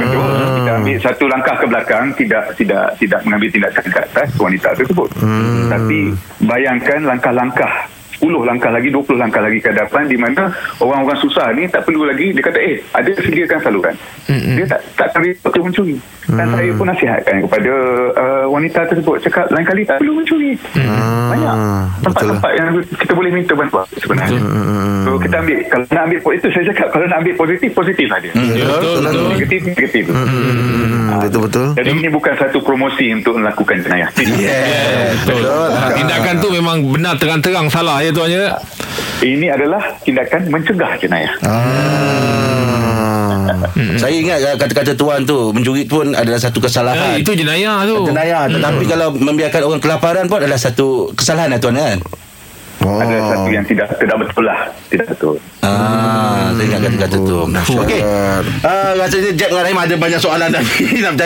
Kita 0.63 0.72
ambil 0.79 0.98
satu 1.03 1.25
langkah 1.27 1.55
ke 1.60 1.65
belakang, 1.67 2.05
tidak 2.15 2.43
tidak 2.55 2.96
tidak 2.96 3.19
mengambil 3.27 3.50
tindakan 3.51 3.86
ke 3.91 4.00
atas 4.00 4.27
wanita 4.39 4.69
tersebut. 4.79 5.10
Hmm. 5.19 5.67
Tapi 5.67 6.00
bayangkan 6.48 7.00
langkah-langkah 7.03 7.97
10 8.17 8.50
langkah 8.50 8.71
lagi 8.74 8.89
20 8.89 9.21
langkah 9.21 9.41
lagi 9.41 9.57
ke 9.62 9.69
hadapan 9.69 10.03
di 10.09 10.17
mana 10.17 10.50
orang-orang 10.81 11.19
susah 11.21 11.53
ni 11.53 11.69
tak 11.69 11.86
perlu 11.86 12.05
lagi 12.05 12.33
dia 12.33 12.43
kata 12.43 12.59
eh 12.59 12.75
ada 12.93 13.09
sediakan 13.13 13.59
saluran 13.62 13.95
mm-hmm. 14.27 14.55
dia 14.57 14.65
tak 14.65 14.81
tak 14.97 15.07
akan 15.13 15.21
report 15.24 15.51
tu 15.53 15.62
mencuri. 15.63 15.97
Dan 16.27 16.47
saya 16.51 16.71
pun 16.75 16.86
nasihatkan 16.91 17.39
kepada 17.47 17.74
uh, 18.19 18.45
wanita 18.51 18.83
tersebut 18.91 19.15
cakap 19.24 19.47
lain 19.47 19.63
kali 19.63 19.88
tak 19.88 20.03
perlu 20.03 20.19
mencuri. 20.19 20.59
Hmm. 20.75 21.31
banyak. 21.31 21.55
Tempat-tempat 22.03 22.51
yang 22.59 22.67
kita 23.00 23.13
boleh 23.15 23.31
minta 23.31 23.53
bantuan 23.55 23.88
sebenarnya. 23.95 24.39
So 25.07 25.15
kita 25.15 25.36
ambil 25.39 25.57
kalau 25.71 25.86
nak 25.88 26.03
ambil 26.12 26.19
itu 26.36 26.47
saya 26.51 26.63
cakap 26.67 26.88
kalau 26.91 27.05
nak 27.07 27.17
ambil 27.24 27.33
positif 27.39 27.69
positif 27.71 28.05
saja 28.12 28.29
Ya, 28.36 28.65
betul, 28.67 28.95
betul. 29.07 29.25
negatif 29.31 29.59
negatif. 29.63 30.03
Hmm, 30.12 31.24
betul 31.24 31.41
betul. 31.47 31.67
jadi 31.79 31.89
ini 31.95 32.09
bukan 32.12 32.33
satu 32.36 32.59
promosi 32.59 33.07
untuk 33.15 33.39
melakukan 33.39 33.79
jenayah. 33.79 34.09
Yeah, 34.19 35.15
betul. 35.24 35.47
Ah, 35.47 35.95
Tindakan 35.95 36.36
tu 36.43 36.47
memang 36.51 36.83
benar 36.91 37.15
terang-terang 37.15 37.71
salah 37.71 38.03
ya 38.03 38.07
tuan 38.10 38.30
ya. 38.30 38.56
ini 39.20 39.48
adalah 39.48 39.82
tindakan 40.02 40.42
mencegah 40.48 40.92
jenayah 40.98 41.34
Ah. 41.42 42.36
Saya 43.96 44.14
ingat 44.14 44.38
uh, 44.44 44.56
kata-kata 44.56 44.92
tuan 44.94 45.24
tu 45.24 45.50
mencuri 45.50 45.86
pun 45.86 46.12
adalah 46.12 46.38
satu 46.38 46.60
kesalahan. 46.60 47.16
Eh, 47.16 47.24
itu 47.24 47.32
jenayah 47.34 47.86
tu. 47.86 48.04
jenayah 48.06 48.46
tetapi 48.50 48.84
kalau 48.86 49.08
membiarkan 49.10 49.62
orang 49.64 49.82
kelaparan 49.82 50.26
pun 50.28 50.44
adalah 50.44 50.60
satu 50.60 51.10
kesalahan 51.14 51.50
lah 51.50 51.60
tuan 51.60 51.78
kan. 51.78 52.00
Oh. 52.78 53.02
ada 53.02 53.18
satu 53.26 53.50
yang 53.50 53.66
tidak 53.66 53.90
tidak 53.98 54.16
betul 54.22 54.44
lah 54.46 54.70
tidak 54.88 55.10
betul 55.10 55.36
Ah, 55.60 56.07
saya 56.50 56.65
ingat 56.65 56.79
kata-kata 56.84 57.17
tu. 57.20 57.38
Okey. 57.77 58.01
Ah, 58.60 58.91
rasanya 58.96 59.32
Jack 59.34 59.50
dengan 59.50 59.63
Rahim 59.63 59.79
ada 59.79 59.96
banyak 59.96 60.20
soalan 60.20 60.50
nak, 60.53 60.63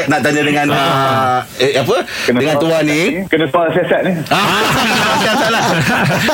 nak 0.08 0.20
tanya 0.20 0.41
dengan 0.41 0.65
ah, 0.70 1.39
eh, 1.58 1.75
apa? 1.75 1.98
dengan 2.25 2.56
tuan 2.58 2.84
ni. 2.84 3.01
kena 3.25 3.46
soal 3.46 3.68
siasat 3.70 4.01
ni 4.03 4.13
Ah, 4.27 4.62
Jangan 5.24 5.38
salah. 5.39 5.63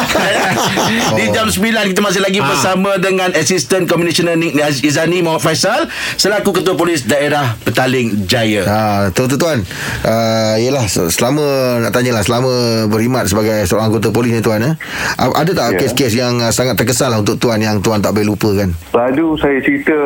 Di 1.13 1.25
jam 1.29 1.45
9 1.45 1.59
kita 1.87 2.01
masih 2.01 2.21
lagi 2.21 2.39
bersama 2.39 2.95
dengan 2.97 3.29
Assistant 3.31 3.85
Commissioner 3.85 4.35
Nick 4.35 4.55
Izani 4.79 5.19
Muhammad 5.19 5.43
Faisal 5.43 5.85
selaku 6.15 6.53
Ketua 6.53 6.73
Polis 6.73 7.03
Daerah 7.03 7.55
Petaling 7.59 8.25
Jaya. 8.25 8.63
Ha, 8.63 8.79
tu 9.11 9.25
tu 9.25 9.35
tuan. 9.35 9.61
Uh, 10.01 10.55
yelah 10.57 10.85
se- 10.85 11.09
selama 11.09 11.43
nak 11.79 11.91
tanyalah 11.91 12.21
selama 12.21 12.51
berkhidmat 12.87 13.25
sebagai 13.25 13.63
seorang 13.63 13.87
anggota 13.87 14.09
polis 14.09 14.31
ni 14.31 14.39
tuan 14.39 14.61
eh. 14.61 14.73
Ada 15.17 15.51
tak 15.53 15.65
Ya. 15.67 15.77
kes-kes 15.77 16.13
yang 16.13 16.33
sangat 16.49 16.73
terkesan 16.73 17.09
lah 17.09 17.19
untuk 17.19 17.35
tuan 17.35 17.59
yang 17.59 17.77
tuan 17.77 17.99
tak 17.99 18.11
boleh 18.11 18.27
lupakan? 18.27 18.66
Lalu 18.95 19.27
saya 19.39 19.57
cerita 19.61 19.97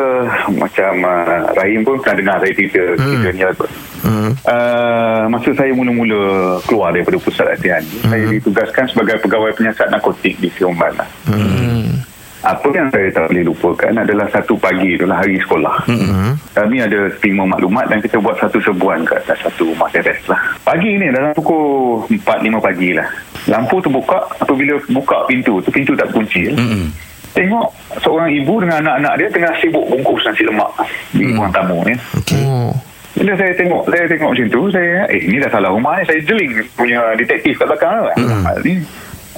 macam 0.52 0.92
uh, 1.06 1.52
Rahim 1.56 1.82
pun 1.86 2.02
pernah 2.02 2.18
dengar 2.18 2.36
saya 2.44 2.54
cerita 2.54 2.82
hmm. 2.82 3.00
cerita 3.00 3.30
ni 3.32 3.42
lah. 3.44 3.56
Hmm. 4.02 4.32
Uh, 4.42 5.24
masa 5.30 5.50
saya 5.54 5.72
mula-mula 5.78 6.58
keluar 6.66 6.90
daripada 6.90 7.22
pusat 7.22 7.46
latihan 7.46 7.86
hmm. 7.86 8.10
saya 8.10 8.26
ditugaskan 8.34 8.86
sebagai 8.90 9.22
pegawai 9.22 9.54
penyiasat 9.54 9.88
narkotik 9.94 10.36
di 10.42 10.50
Siomban 10.58 10.94
lah. 10.98 11.10
Hmm. 11.30 12.02
Apa 12.42 12.74
yang 12.74 12.90
saya 12.90 13.14
tak 13.14 13.30
boleh 13.30 13.46
lupakan 13.46 13.94
adalah 14.02 14.26
satu 14.34 14.58
pagi 14.58 14.98
itulah 14.98 15.22
hari 15.22 15.38
sekolah. 15.38 15.86
Mm-hmm. 15.86 16.30
Kami 16.58 16.78
ada 16.82 17.00
terima 17.22 17.46
maklumat 17.46 17.86
dan 17.86 18.02
kita 18.02 18.18
buat 18.18 18.34
satu 18.42 18.58
sebuan 18.66 19.06
ke 19.06 19.14
atas 19.14 19.46
satu 19.46 19.70
rumah 19.70 19.86
teres 19.94 20.18
lah. 20.26 20.42
Pagi 20.66 20.98
ni 20.98 21.14
dalam 21.14 21.38
pukul 21.38 22.02
4-5 22.10 22.26
pagi 22.58 22.98
lah. 22.98 23.06
Lampu 23.46 23.78
terbuka 23.78 24.26
apabila 24.42 24.74
buka 24.90 25.18
pintu 25.30 25.62
tu 25.62 25.70
pintu 25.70 25.94
tak 25.94 26.10
kunci. 26.10 26.50
Mm-hmm. 26.50 27.11
Tengok 27.32 27.68
seorang 28.04 28.28
ibu 28.28 28.60
dengan 28.60 28.84
anak-anak 28.84 29.14
dia 29.16 29.28
tengah 29.32 29.54
sibuk 29.64 29.88
bungkus 29.88 30.20
nasi 30.28 30.44
lemak 30.44 30.72
di 31.16 31.32
ruang 31.32 31.52
tamu 31.56 31.80
ni. 31.88 31.96
Oh. 32.44 32.76
Bila 33.16 33.36
saya 33.40 33.54
tengok 33.56 33.88
saya 33.88 34.06
tengok 34.08 34.30
macam 34.36 34.48
tu 34.52 34.62
saya 34.72 35.08
eh 35.08 35.22
ini 35.24 35.38
dah 35.40 35.52
salah 35.52 35.72
rumah 35.72 35.96
ni 36.00 36.04
saya 36.08 36.20
jeling 36.28 36.52
punya 36.76 37.00
detektif 37.16 37.56
kat 37.56 37.68
belakang 37.72 38.04
lah. 38.04 38.16
Hmm. 38.20 38.44
Ni 38.68 38.84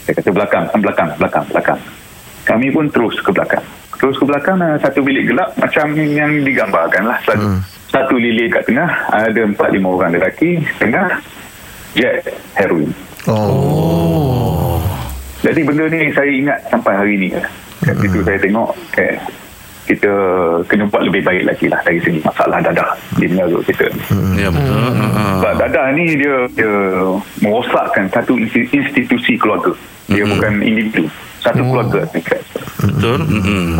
saya 0.02 0.14
kata 0.18 0.30
belakang 0.34 0.64
belakang 0.82 1.10
belakang 1.22 1.46
belakang. 1.54 1.80
Kami 2.44 2.68
pun 2.74 2.86
terus 2.90 3.16
ke 3.22 3.30
belakang. 3.30 3.64
Terus 3.94 4.16
ke 4.18 4.26
belakang 4.26 4.58
uh, 4.60 4.76
satu 4.82 5.00
bilik 5.06 5.30
gelap 5.30 5.54
macam 5.56 5.94
yang 5.96 6.32
digambarkan 6.44 7.04
lah. 7.08 7.18
Satu, 7.24 7.46
hmm. 7.46 7.60
satu 7.94 8.16
lilik 8.18 8.58
kat 8.58 8.64
tengah 8.68 8.90
ada 9.14 9.42
empat 9.46 9.70
lima 9.70 9.88
orang 9.94 10.12
lelaki 10.18 10.60
tengah 10.82 11.22
jet 11.94 12.26
heroin. 12.58 12.90
Oh. 13.30 14.82
Jadi 15.44 15.60
benda 15.62 15.86
ni 15.92 16.10
saya 16.12 16.32
ingat 16.32 16.60
sampai 16.72 16.94
hari 16.98 17.16
ni. 17.20 17.30
Kat 17.84 17.96
situ 18.00 18.20
saya 18.24 18.40
tengok 18.40 18.70
eh, 18.96 19.16
kita 19.84 20.12
kena 20.72 20.88
buat 20.88 21.04
lebih 21.04 21.28
baik 21.28 21.44
lagi 21.44 21.68
lah 21.68 21.80
dari 21.84 22.00
segi 22.00 22.20
masalah 22.24 22.63
dadah 22.63 22.96
di 23.20 23.28
negara 23.28 23.60
kita 23.68 23.86
ni. 23.92 24.04
Ya 24.40 24.48
betul. 24.48 24.75
Sebab 25.44 25.54
dadah 25.60 25.86
ni 25.92 26.06
dia, 26.16 26.36
dia 26.56 26.74
merosakkan 27.44 28.08
satu 28.08 28.40
insti- 28.40 28.72
institusi 28.72 29.36
keluarga. 29.36 29.75
Dia 30.08 30.24
bukan 30.24 30.63
individu. 30.63 31.04
Satu 31.44 31.60
keluarga. 31.68 32.08
Dekat, 32.16 32.40
Betul. 32.80 33.20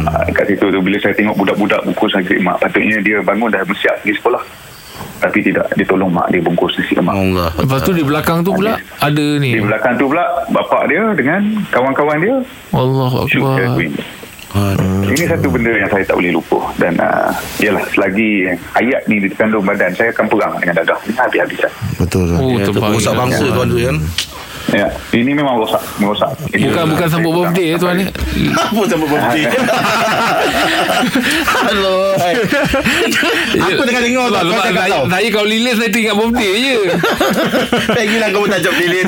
Ah, 0.08 0.28
kat 0.36 0.52
situ 0.52 0.66
tu 0.68 0.80
bila 0.84 1.00
saya 1.00 1.16
tengok 1.16 1.36
budak-budak 1.40 1.80
bungkus 1.88 2.12
nasi 2.16 2.36
lemak 2.36 2.60
patutnya 2.60 3.00
dia 3.00 3.24
bangun 3.24 3.48
dah 3.48 3.64
bersiap 3.64 3.96
pergi 4.04 4.20
sekolah. 4.20 4.44
Tapi 5.24 5.40
tidak, 5.40 5.72
dia 5.80 5.88
tolong 5.88 6.12
mak 6.12 6.28
dia 6.28 6.44
bungkus 6.44 6.76
nasi 6.76 7.00
lemak. 7.00 7.16
Allah. 7.16 7.50
Lepas 7.56 7.80
tu 7.88 7.96
di 7.96 8.04
belakang 8.04 8.44
tu 8.44 8.52
pula 8.52 8.76
ada 9.00 9.26
ni. 9.40 9.56
Di 9.56 9.64
belakang 9.64 9.96
tu 9.96 10.12
pula 10.12 10.28
bapak 10.52 10.92
dia 10.92 11.00
dengan 11.16 11.42
kawan-kawan 11.72 12.20
dia 12.20 12.36
Allah 12.76 13.12
Akbar. 13.24 13.58
Aduh. 14.54 15.10
Ini 15.10 15.26
satu 15.26 15.50
benda 15.50 15.74
yang 15.74 15.90
saya 15.90 16.06
tak 16.06 16.14
boleh 16.14 16.30
lupa 16.30 16.62
dan 16.78 16.94
uh, 17.02 17.34
ialah 17.58 17.82
selagi 17.90 18.54
ayat 18.78 19.02
ni 19.10 19.18
dikandung 19.18 19.66
badan 19.66 19.90
saya 19.98 20.14
akan 20.14 20.30
perang 20.30 20.54
dengan 20.62 20.78
dadah 20.78 21.00
ini 21.10 21.18
habis-habisan. 21.18 21.72
Betul 21.98 22.24
tu. 22.30 22.36
Oh, 22.38 22.54
Ya, 22.62 22.70
rosak 22.70 23.18
bangsa 23.18 23.50
tuan 23.50 23.66
tu 23.66 23.82
kan. 23.82 23.98
Ya, 24.74 24.90
ini 25.14 25.32
memang 25.32 25.54
rosak, 25.56 25.78
merosak. 25.96 26.34
Bukan 26.50 26.86
bukan 26.90 27.06
sambut 27.06 27.30
birthday 27.32 27.66
ya 27.68 27.78
tuan 27.78 27.94
ni. 27.94 28.10
Apa 28.50 28.82
sama 28.84 29.06
birthday? 29.06 29.46
Halo. 31.64 32.18
hai. 32.18 32.34
Aku 33.64 33.82
tengah 33.84 34.02
dengar 34.02 34.26
tu. 34.26 34.34
sebab 34.34 34.50
Kau 34.50 34.58
cakap 34.60 34.74
saya, 34.80 34.92
tau. 34.92 35.04
saya 35.08 35.28
kalau 35.30 35.48
lilis 35.48 35.76
saya 35.78 35.90
teringat 35.90 36.16
birthday 36.16 36.52
je. 36.56 36.76
Lagi 37.98 38.16
lah 38.18 38.30
kau 38.30 38.46
tajuk 38.46 38.74
lilin 38.76 39.08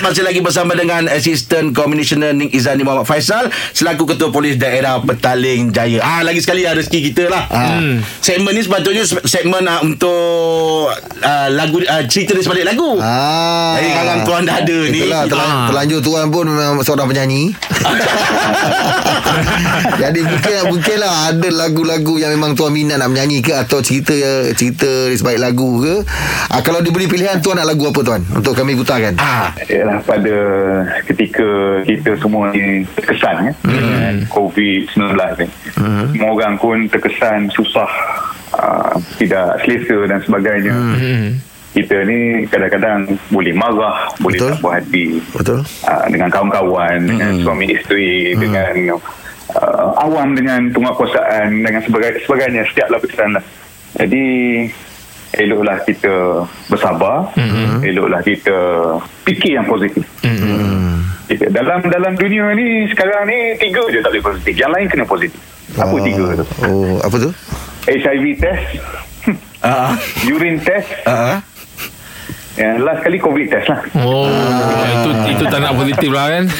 Masih 0.00 0.22
lagi 0.22 0.40
bersama 0.40 0.74
dengan 0.74 1.06
Assistant 1.06 1.70
Commissioner 1.70 2.32
Nick 2.32 2.50
Izani 2.50 2.82
Muhammad 2.82 3.06
Faisal 3.06 3.46
Selaku 3.70 4.04
Ketua 4.06 4.28
Polis 4.28 4.56
Daerah 4.56 4.98
Petaling 4.98 5.70
Jaya 5.70 6.00
Ah 6.00 6.20
Lagi 6.20 6.40
sekali 6.40 6.62
lah 6.62 6.74
rezeki 6.74 7.00
kita 7.04 7.24
lah 7.26 7.42
ah. 7.46 7.78
Segmen 8.18 8.52
ni 8.52 8.60
sepatutnya 8.60 9.02
se- 9.02 9.22
Segmen 9.24 9.64
ah, 9.64 9.80
untuk 9.80 10.90
ah, 11.20 11.48
Lagu 11.48 11.78
ah, 11.84 12.02
Cerita 12.04 12.32
di 12.32 12.42
sebalik 12.42 12.66
lagu 12.66 12.96
Ah. 12.96 13.76
Jadi 13.76 13.88
kalau 13.92 14.14
tuan 14.24 14.42
dah 14.44 14.56
ada 14.58 14.78
ni 14.86 15.03
Itulah 15.04 15.22
terlan, 15.28 15.44
Ah. 15.44 15.66
terlanjur 15.68 16.00
tuan 16.00 16.26
pun 16.28 16.44
memang 16.48 16.80
seorang 16.80 17.06
penyanyi. 17.06 17.52
Jadi 19.94 20.20
mungkin 20.22 20.52
mungkin 20.70 20.96
lah 20.98 21.30
ada 21.30 21.48
lagu-lagu 21.50 22.14
yang 22.16 22.32
memang 22.32 22.54
tuan 22.54 22.72
minat 22.72 22.96
nak 22.96 23.10
menyanyi 23.10 23.40
ke 23.40 23.52
atau 23.52 23.78
cerita 23.78 24.14
cerita 24.52 24.88
di 25.10 25.16
sebalik 25.16 25.40
lagu 25.40 25.82
ke. 25.82 25.94
Ah, 26.48 26.60
kalau 26.60 26.80
diberi 26.80 27.04
pilihan 27.04 27.38
tuan 27.38 27.58
nak 27.58 27.68
lagu 27.68 27.84
apa 27.86 28.00
tuan 28.00 28.22
untuk 28.32 28.54
kami 28.54 28.74
putarkan? 28.74 29.14
Ah, 29.18 29.52
ialah 29.66 30.00
pada 30.02 30.36
ketika 31.04 31.46
kita 31.84 32.16
semua 32.18 32.50
ni 32.50 32.82
terkesan 32.94 33.36
ya, 33.44 33.52
dengan 33.62 34.12
COVID-19 34.28 35.14
ni. 35.38 35.48
Semua 36.14 36.30
orang 36.30 36.54
pun 36.56 36.76
terkesan 36.86 37.50
susah, 37.50 37.90
uh, 38.52 38.94
tidak 39.18 39.60
selesa 39.62 39.98
dan 40.06 40.18
sebagainya. 40.22 40.74
Kita 41.74 42.06
ni 42.06 42.46
kadang-kadang 42.46 43.18
boleh 43.34 43.50
marah, 43.50 44.06
boleh 44.22 44.38
Betul. 44.38 44.50
tak 44.54 44.58
puas 44.62 44.74
hati 44.78 45.18
Betul? 45.34 45.60
uh, 45.82 46.06
dengan 46.06 46.30
kawan-kawan, 46.30 46.98
dengan 47.02 47.30
suami 47.42 47.66
isteri, 47.66 48.30
dengan 48.38 48.94
uh, 49.58 49.90
awam 49.98 50.38
dengan 50.38 50.70
penguatkuasaan 50.70 51.50
dengan 51.66 51.82
sebagainya, 51.82 52.18
sebagainya 52.22 52.62
setiap 52.70 52.88
lapisan 52.94 53.34
lah. 53.34 53.44
Jadi 53.98 54.24
eloklah 55.34 55.82
kita 55.82 56.46
bersabar, 56.70 57.34
mm-hmm. 57.34 57.82
eloklah 57.90 58.22
kita 58.22 58.56
fikir 59.26 59.58
yang 59.58 59.66
positif. 59.66 60.06
Mm-hmm. 60.22 60.94
Kita, 61.26 61.44
dalam 61.50 61.82
dalam 61.90 62.12
dunia 62.14 62.54
ni 62.54 62.86
sekarang 62.86 63.26
ni 63.26 63.58
tiga 63.58 63.82
je 63.90 63.98
tak 63.98 64.14
boleh 64.14 64.24
positif. 64.30 64.54
Yang 64.54 64.70
lain 64.78 64.86
kena 64.86 65.04
positif. 65.10 65.40
Apa 65.74 65.96
Ah, 65.96 66.02
tiga 66.06 66.24
tu? 66.38 66.44
Oh, 66.62 67.02
apa 67.02 67.16
tu? 67.18 67.30
HIV 67.90 68.24
test, 68.38 68.64
ah, 69.64 69.92
urine 70.22 70.60
test, 70.62 70.86
ah, 71.08 71.42
yang 72.54 72.78
last 72.80 73.02
kali 73.02 73.18
COVID 73.18 73.46
test 73.48 73.66
lah. 73.66 73.80
Oh, 73.98 74.30
itu 74.86 75.10
itu 75.28 75.44
tak 75.44 75.58
nak 75.58 75.74
positif 75.74 76.06
lah 76.08 76.26
kan. 76.30 76.44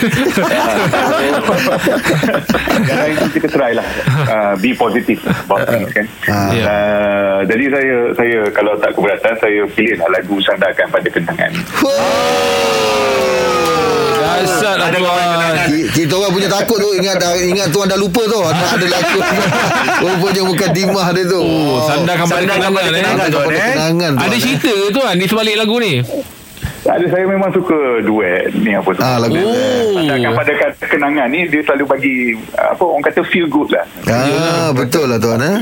Sekarang 2.76 3.10
itu 3.10 3.26
kita 3.32 3.48
try 3.48 3.72
lah 3.72 3.86
uh, 4.26 4.54
Be 4.56 4.74
positive 4.74 5.20
About 5.24 5.66
things 5.66 5.90
kan 5.90 6.06
Ah. 6.24 6.50
Ya. 6.50 6.64
uh, 6.64 7.38
Jadi 7.44 7.64
saya 7.68 7.96
Saya 8.12 8.38
kalau 8.50 8.74
tak 8.76 8.92
keberatan 8.92 9.34
Saya 9.38 9.60
pilih 9.68 9.96
lah 9.98 10.08
lagu 10.10 10.36
Sandarkan 10.40 10.86
pada 10.88 11.08
kenangan 11.08 11.52
Dahsyat 14.42 14.76
lah 14.80 14.88
tuan. 14.90 15.54
Kita 15.94 16.12
orang 16.18 16.32
punya 16.34 16.48
takut 16.50 16.78
tu 16.82 16.88
ingat 16.98 17.16
dah, 17.22 17.32
ingat 17.38 17.68
tuan 17.70 17.86
dah 17.86 17.98
lupa 17.98 18.22
tu 18.26 18.38
ada 18.42 18.64
ada 18.74 18.86
lagu 18.90 19.18
rupanya 20.04 20.42
bukan 20.46 20.68
dimah 20.74 21.06
dia 21.14 21.24
tu. 21.28 21.40
Oh, 21.40 21.84
sandarkan 21.86 22.26
pada 22.26 22.40
Sandarkan 22.40 22.70
kenangan 22.72 22.94
eh. 22.94 23.02
kenangan. 23.02 23.28
Eh. 23.30 23.72
kenangan. 23.74 24.12
Ada 24.18 24.36
cerita 24.38 24.72
ke 24.72 24.88
tuan 24.92 25.14
di 25.18 25.26
sebalik 25.26 25.54
lagu 25.58 25.76
ni? 25.78 25.92
Ada 26.84 27.06
saya 27.08 27.24
memang 27.24 27.48
suka 27.48 28.04
duet 28.04 28.52
ni 28.54 28.76
apa 28.76 28.92
tu. 28.92 29.00
Ah, 29.00 29.16
lagu 29.16 29.32
Oh. 29.34 29.96
Asalkan 29.96 30.36
pada 30.36 30.52
kata 30.52 30.84
kenangan 30.84 31.26
ni 31.32 31.48
dia 31.48 31.64
selalu 31.64 31.84
bagi 31.88 32.14
apa 32.52 32.82
orang 32.84 33.00
kata 33.00 33.24
feel 33.24 33.48
good 33.48 33.72
lah. 33.72 33.84
Ah, 34.04 34.68
betul 34.70 35.08
lah 35.08 35.16
tuan 35.16 35.40
eh. 35.40 35.56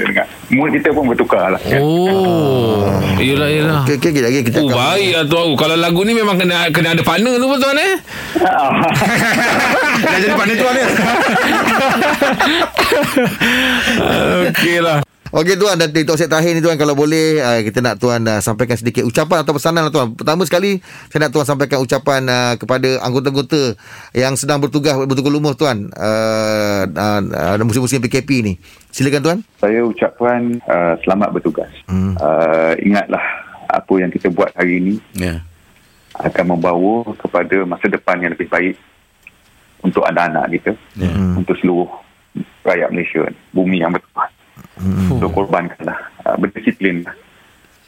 Mood 0.50 0.74
kita 0.74 0.90
pun 0.90 1.06
bertukar 1.06 1.54
lah. 1.54 1.60
Kan? 1.62 1.78
Oh. 1.78 2.90
Yelah 3.22 3.48
yelah. 3.48 3.80
Okey 3.86 4.02
okey 4.02 4.10
kejap 4.12 4.26
lagi 4.28 4.40
kita 4.42 4.58
Oh 4.58 4.66
akan 4.66 4.76
baik 4.76 5.10
lah 5.14 5.24
tuan 5.30 5.46
Kalau 5.54 5.76
lagu 5.78 6.00
ni 6.02 6.12
memang 6.12 6.36
kena 6.36 6.66
kena 6.74 6.98
ada 6.98 7.02
partner 7.06 7.38
tu 7.38 7.46
tuan 7.54 7.76
eh 7.78 7.94
Dah 10.02 10.18
jadi 10.18 10.34
partner 10.34 10.56
tuan 10.58 10.74
dia. 10.78 10.86
Okey 14.50 14.78
lah 14.82 14.98
Okey 15.32 15.56
tuan 15.56 15.80
dan 15.80 15.88
di 15.88 16.04
set 16.12 16.28
terakhir 16.28 16.52
ni 16.52 16.60
tuan 16.60 16.76
kalau 16.76 16.92
boleh 16.92 17.40
uh, 17.40 17.64
kita 17.64 17.80
nak 17.80 17.96
tuan 17.96 18.20
uh, 18.28 18.44
sampaikan 18.44 18.76
sedikit 18.76 19.00
ucapan 19.00 19.40
atau 19.40 19.56
pesanan 19.56 19.88
lah 19.88 19.92
tuan. 19.92 20.12
Pertama 20.12 20.44
sekali 20.44 20.76
saya 21.08 21.24
nak 21.24 21.32
tuan 21.32 21.48
sampaikan 21.48 21.80
ucapan 21.80 22.20
uh, 22.28 22.54
kepada 22.60 23.00
anggota-anggota 23.00 23.72
yang 24.12 24.36
sedang 24.36 24.60
bertugas 24.60 24.92
bertugas 25.08 25.32
lumuh 25.32 25.56
tuan 25.56 25.88
uh, 25.96 26.84
uh, 26.84 27.20
uh, 27.56 27.64
musim-musim 27.64 28.04
PKP 28.04 28.44
ni. 28.44 28.60
Silakan 28.92 29.20
tuan. 29.24 29.38
Saya 29.56 29.80
ucapkan 29.88 30.60
uh, 30.68 31.00
selamat 31.00 31.32
bertugas. 31.32 31.72
Hmm. 31.88 32.12
Uh, 32.20 32.76
ingatlah 32.84 33.24
apa 33.72 33.92
yang 33.96 34.12
kita 34.12 34.28
buat 34.28 34.52
hari 34.52 34.84
ini 34.84 34.94
Ya. 35.16 35.40
akan 36.20 36.60
membawa 36.60 37.08
kepada 37.16 37.64
masa 37.64 37.88
depan 37.88 38.20
yang 38.20 38.36
lebih 38.36 38.52
baik 38.52 38.76
untuk 39.80 40.04
anak-anak 40.04 40.60
kita, 40.60 40.76
Ya. 41.00 41.08
untuk 41.40 41.56
seluruh 41.56 41.88
rakyat 42.68 42.92
Malaysia, 42.92 43.24
bumi 43.56 43.80
yang 43.80 43.96
bertuah. 43.96 44.28
Hmm. 44.80 45.20
So 45.20 45.28
korbankanlah, 45.28 45.98
uh, 46.24 46.36
berdisiplin 46.40 47.04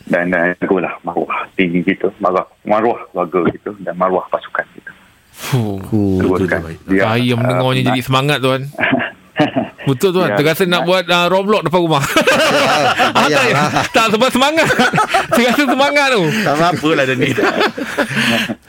dan 0.04 0.36
uh, 0.36 0.52
jagalah 0.60 1.00
maruah 1.00 1.48
tinggi 1.56 1.80
kita, 1.80 2.12
maruah, 2.20 2.44
maruah 2.68 3.00
keluarga 3.12 3.48
kita 3.56 3.70
dan 3.80 3.94
maruah 3.96 4.28
pasukan 4.28 4.66
kita. 4.76 4.92
Fuh. 5.34 5.80
Uh, 5.90 6.20
Teruskan. 6.20 6.60
Biar, 6.86 7.16
Saya 7.16 7.34
mendengarnya 7.34 7.82
uh, 7.82 7.86
jadi 7.90 8.00
semangat 8.04 8.38
tuan 8.44 8.62
Betul 9.88 10.10
tuan 10.12 10.30
Ya. 10.30 10.36
Terasa 10.36 10.64
nak 10.64 10.82
buat 10.84 11.04
uh, 11.04 11.26
Roblox 11.26 11.62
depan 11.62 11.80
rumah 11.80 12.04
Ah, 13.14 13.26
payah 13.26 13.36
tak, 13.36 13.46
lah. 13.50 13.70
tak 13.90 14.06
sebab 14.10 14.28
semangat 14.30 14.66
Terasa 15.34 15.62
semangat 15.64 16.06
tu 16.10 16.22
Tak 16.40 16.54
apa 16.56 16.88
lah 16.90 17.04
dia 17.04 17.14
ni. 17.14 17.30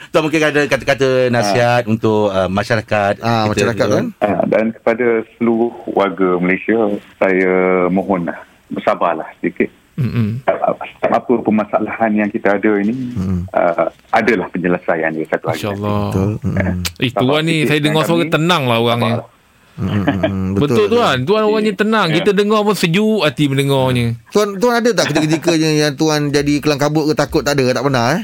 Tuan 0.08 0.22
mungkin 0.22 0.42
ada 0.42 0.60
kata-kata 0.64 1.08
nasihat 1.28 1.82
untuk 1.84 2.28
uh, 2.28 2.48
masyarakat. 2.48 3.20
Ah, 3.20 3.44
Kita- 3.44 3.50
masyarakat 3.68 3.86
kan? 3.86 4.04
Uh, 4.18 4.42
dan 4.46 4.64
kepada 4.72 5.06
seluruh 5.34 5.72
warga 5.88 6.36
Malaysia, 6.36 6.76
saya 7.16 7.52
mohonlah 7.88 8.36
bersabarlah 8.68 9.26
sedikit. 9.36 9.68
Mm-mm. 9.96 10.44
Uh, 10.44 10.76
apa 11.02 11.32
permasalahan 11.40 12.12
yang 12.14 12.28
kita 12.28 12.52
ada 12.52 12.72
ini 12.76 12.92
Hmm. 13.12 13.48
uh, 13.50 13.88
adalah 14.10 14.44
penyelesaian 14.48 15.08
dia 15.10 15.24
satu 15.26 15.48
hari. 15.48 15.56
Masya 15.56 15.70
Allah 15.72 16.00
Betul. 16.06 16.30
Hmm. 16.44 17.00
Eh 17.00 17.10
tuan 17.10 17.42
ni 17.42 17.64
Saya 17.64 17.80
dengar 17.80 18.04
suara 18.04 18.24
tenang 18.26 18.68
lah 18.68 18.76
Hmm, 18.76 18.92
hmm, 18.92 19.35
hmm, 19.76 20.56
Betul, 20.56 20.88
tuan 20.88 21.22
Tuan 21.28 21.42
orangnya 21.46 21.72
tenang. 21.76 22.08
Kita 22.10 22.32
dengar 22.32 22.64
pun 22.64 22.76
sejuk 22.76 23.22
hati 23.22 23.48
mendengarnya. 23.48 24.16
Tuan 24.32 24.56
tuan 24.56 24.80
ada 24.80 24.90
tak 24.96 25.12
ketika-ketika 25.12 25.52
yang, 25.56 25.74
yang 25.76 25.92
tuan 25.94 26.32
jadi 26.32 26.58
kelang 26.64 26.80
kabut 26.80 27.08
ke 27.08 27.14
takut 27.14 27.42
tak 27.44 27.60
ada? 27.60 27.76
Tak 27.76 27.84
pernah 27.84 28.04
eh? 28.16 28.22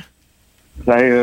Saya 0.88 1.20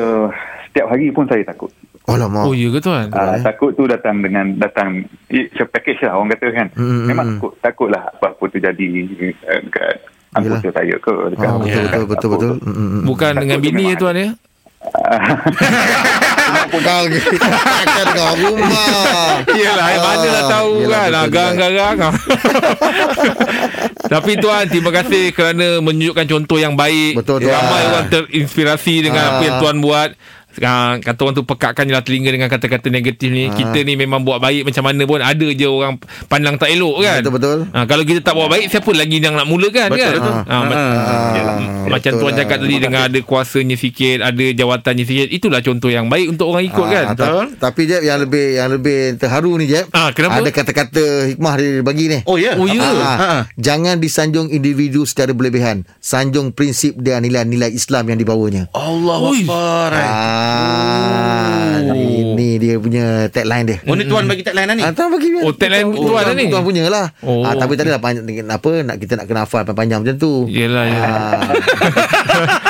setiap 0.70 0.86
hari 0.94 1.10
pun 1.10 1.26
saya 1.26 1.42
takut. 1.42 1.74
Alamak. 2.10 2.50
Oh 2.50 2.54
ya 2.58 2.74
ke 2.74 2.80
tuan? 2.82 3.14
Uh, 3.14 3.38
takut 3.46 3.70
tu 3.78 3.86
datang 3.86 4.22
dengan 4.26 4.58
datang 4.58 5.06
it's 5.30 5.54
a 5.62 5.66
package 5.66 6.02
lah 6.02 6.18
orang 6.18 6.34
kata 6.34 6.48
kan. 6.54 6.68
Hmm, 6.74 7.06
Memang 7.06 7.28
takut 7.38 7.54
takutlah 7.62 8.04
apa-apa 8.18 8.46
terjadi 8.50 8.88
uh, 9.46 9.60
dekat 9.70 9.96
anggota 10.34 10.70
saya 10.74 10.96
ke 10.98 11.14
dekat 11.34 11.48
Ah, 11.50 11.58
betul, 11.58 11.82
betul, 11.86 12.06
betul, 12.06 12.30
betul. 12.34 12.52
tu. 12.62 12.70
Hmm. 12.70 13.02
Bukan 13.06 13.32
Takut 13.34 13.42
dengan 13.46 13.58
tu 13.58 13.64
bini 13.66 13.84
ya 13.90 13.96
tuan 13.98 14.16
ya 14.18 14.30
Kau 16.70 16.80
akan 16.80 17.04
dengan 18.08 18.36
rumah. 18.38 19.44
Yelah 19.50 19.86
Ah, 19.90 20.00
Mana 20.00 20.28
lah 20.30 20.44
tahu 20.48 20.72
yelah, 20.82 21.04
kan 21.04 21.14
ah. 21.14 21.26
Garang-garang 21.28 21.98
Tapi 24.10 24.32
tuan 24.38 24.66
Terima 24.66 24.92
kasih 24.92 25.30
kerana 25.30 25.78
Menunjukkan 25.80 26.26
contoh 26.26 26.58
yang 26.58 26.74
baik 26.74 27.20
Betul, 27.20 27.44
tuan. 27.44 27.54
Ramai 27.54 27.82
orang 27.86 28.08
terinspirasi 28.08 28.96
Dengan 29.04 29.22
Ah. 29.22 29.30
apa 29.32 29.44
yang 29.44 29.58
tuan 29.60 29.78
buat 29.80 30.10
Ah, 30.62 30.96
kata 30.96 31.20
orang 31.22 31.34
tu 31.34 31.44
pekatkan 31.44 31.84
je 31.84 31.92
lah 31.92 32.02
telinga 32.02 32.30
dengan 32.30 32.48
kata-kata 32.48 32.88
negatif 32.88 33.28
ni. 33.28 33.48
Kita 33.50 33.80
ni 33.80 33.96
memang 33.96 34.22
buat 34.22 34.38
baik 34.38 34.66
macam 34.66 34.84
mana 34.84 35.02
pun 35.04 35.20
ada 35.20 35.48
je 35.48 35.66
orang 35.66 35.96
pandang 36.26 36.56
tak 36.56 36.70
elok 36.70 37.00
kan. 37.00 37.20
Betul, 37.20 37.34
betul. 37.34 37.60
Ah, 37.72 37.86
kalau 37.86 38.04
kita 38.04 38.20
tak 38.20 38.34
buat 38.34 38.48
baik 38.48 38.68
siapa 38.68 38.92
lagi 38.92 39.18
yang 39.18 39.34
nak 39.34 39.46
mulakan 39.46 39.88
Betul, 39.88 40.00
kan? 40.00 40.14
betul. 40.14 40.34
Ah, 40.46 40.62
ma- 40.62 40.78
Ah, 40.80 41.56
macam 41.88 42.12
betul 42.12 42.20
tuan 42.20 42.34
cakap 42.36 42.58
tadi 42.60 42.76
dengan 42.78 43.02
ada 43.04 43.20
kuasanya 43.22 43.76
sikit, 43.76 44.18
ada 44.22 44.46
jawatannya 44.46 45.04
sikit. 45.04 45.28
Itulah 45.30 45.60
contoh 45.60 45.88
yang 45.88 46.06
baik 46.06 46.28
untuk 46.30 46.48
orang 46.48 46.66
ikut 46.66 46.86
kan. 46.86 47.06
Ah, 47.06 47.16
ta- 47.16 47.50
tapi 47.62 47.86
Jeb 47.86 48.02
yang 48.02 48.20
lebih 48.20 48.46
yang 48.56 48.70
lebih 48.70 49.00
terharu 49.16 49.56
ni 49.56 49.66
Jeb. 49.66 49.88
Ah, 49.92 50.12
kenapa? 50.12 50.40
Ada 50.40 50.50
kata-kata 50.52 51.04
hikmah 51.28 51.54
dia 51.56 51.82
bagi 51.82 52.06
ni. 52.08 52.20
Oh 52.26 52.36
ya. 52.36 52.54
Oh, 52.56 52.66
ya? 52.66 52.82
Ah, 52.82 53.18
Ha. 53.20 53.32
Jangan 53.56 53.98
disanjung 53.98 54.48
individu 54.48 55.04
secara 55.04 55.32
berlebihan. 55.32 55.84
Sanjung 56.00 56.52
prinsip 56.52 56.96
dan 56.96 57.22
nilai-nilai 57.22 57.70
Islam 57.70 58.08
yang 58.08 58.18
dibawanya. 58.18 58.68
Allah 58.72 59.18
Ui. 59.22 59.42
Akbar. 59.42 59.92
Ah, 60.50 61.94
ini 61.94 62.58
dia 62.58 62.76
punya 62.82 63.30
tagline 63.30 63.66
dia. 63.70 63.78
Oh 63.86 63.96
ni 63.96 64.04
tuan 64.10 64.26
bagi 64.26 64.42
tagline 64.42 64.74
ni. 64.74 64.84
Ah, 64.84 64.92
tuan 64.92 65.14
bagi 65.14 65.30
Oh, 65.40 65.54
tagline 65.54 65.88
tuan 65.94 66.24
lah 66.26 66.34
ni? 66.36 66.50
Tuan 66.50 66.64
punya 66.66 66.90
lah. 66.90 67.14
Oh. 67.22 67.46
Ah, 67.46 67.54
tapi 67.56 67.78
tadi 67.78 67.94
lah 67.94 68.02
panjang, 68.02 68.26
apa 68.50 68.70
nak 68.84 68.98
kita 68.98 69.14
nak 69.16 69.26
kena 69.30 69.46
hafal 69.46 69.64
panjang 69.72 70.02
macam 70.02 70.16
tu. 70.18 70.50
Yelah. 70.50 70.86
Ah. 70.90 71.42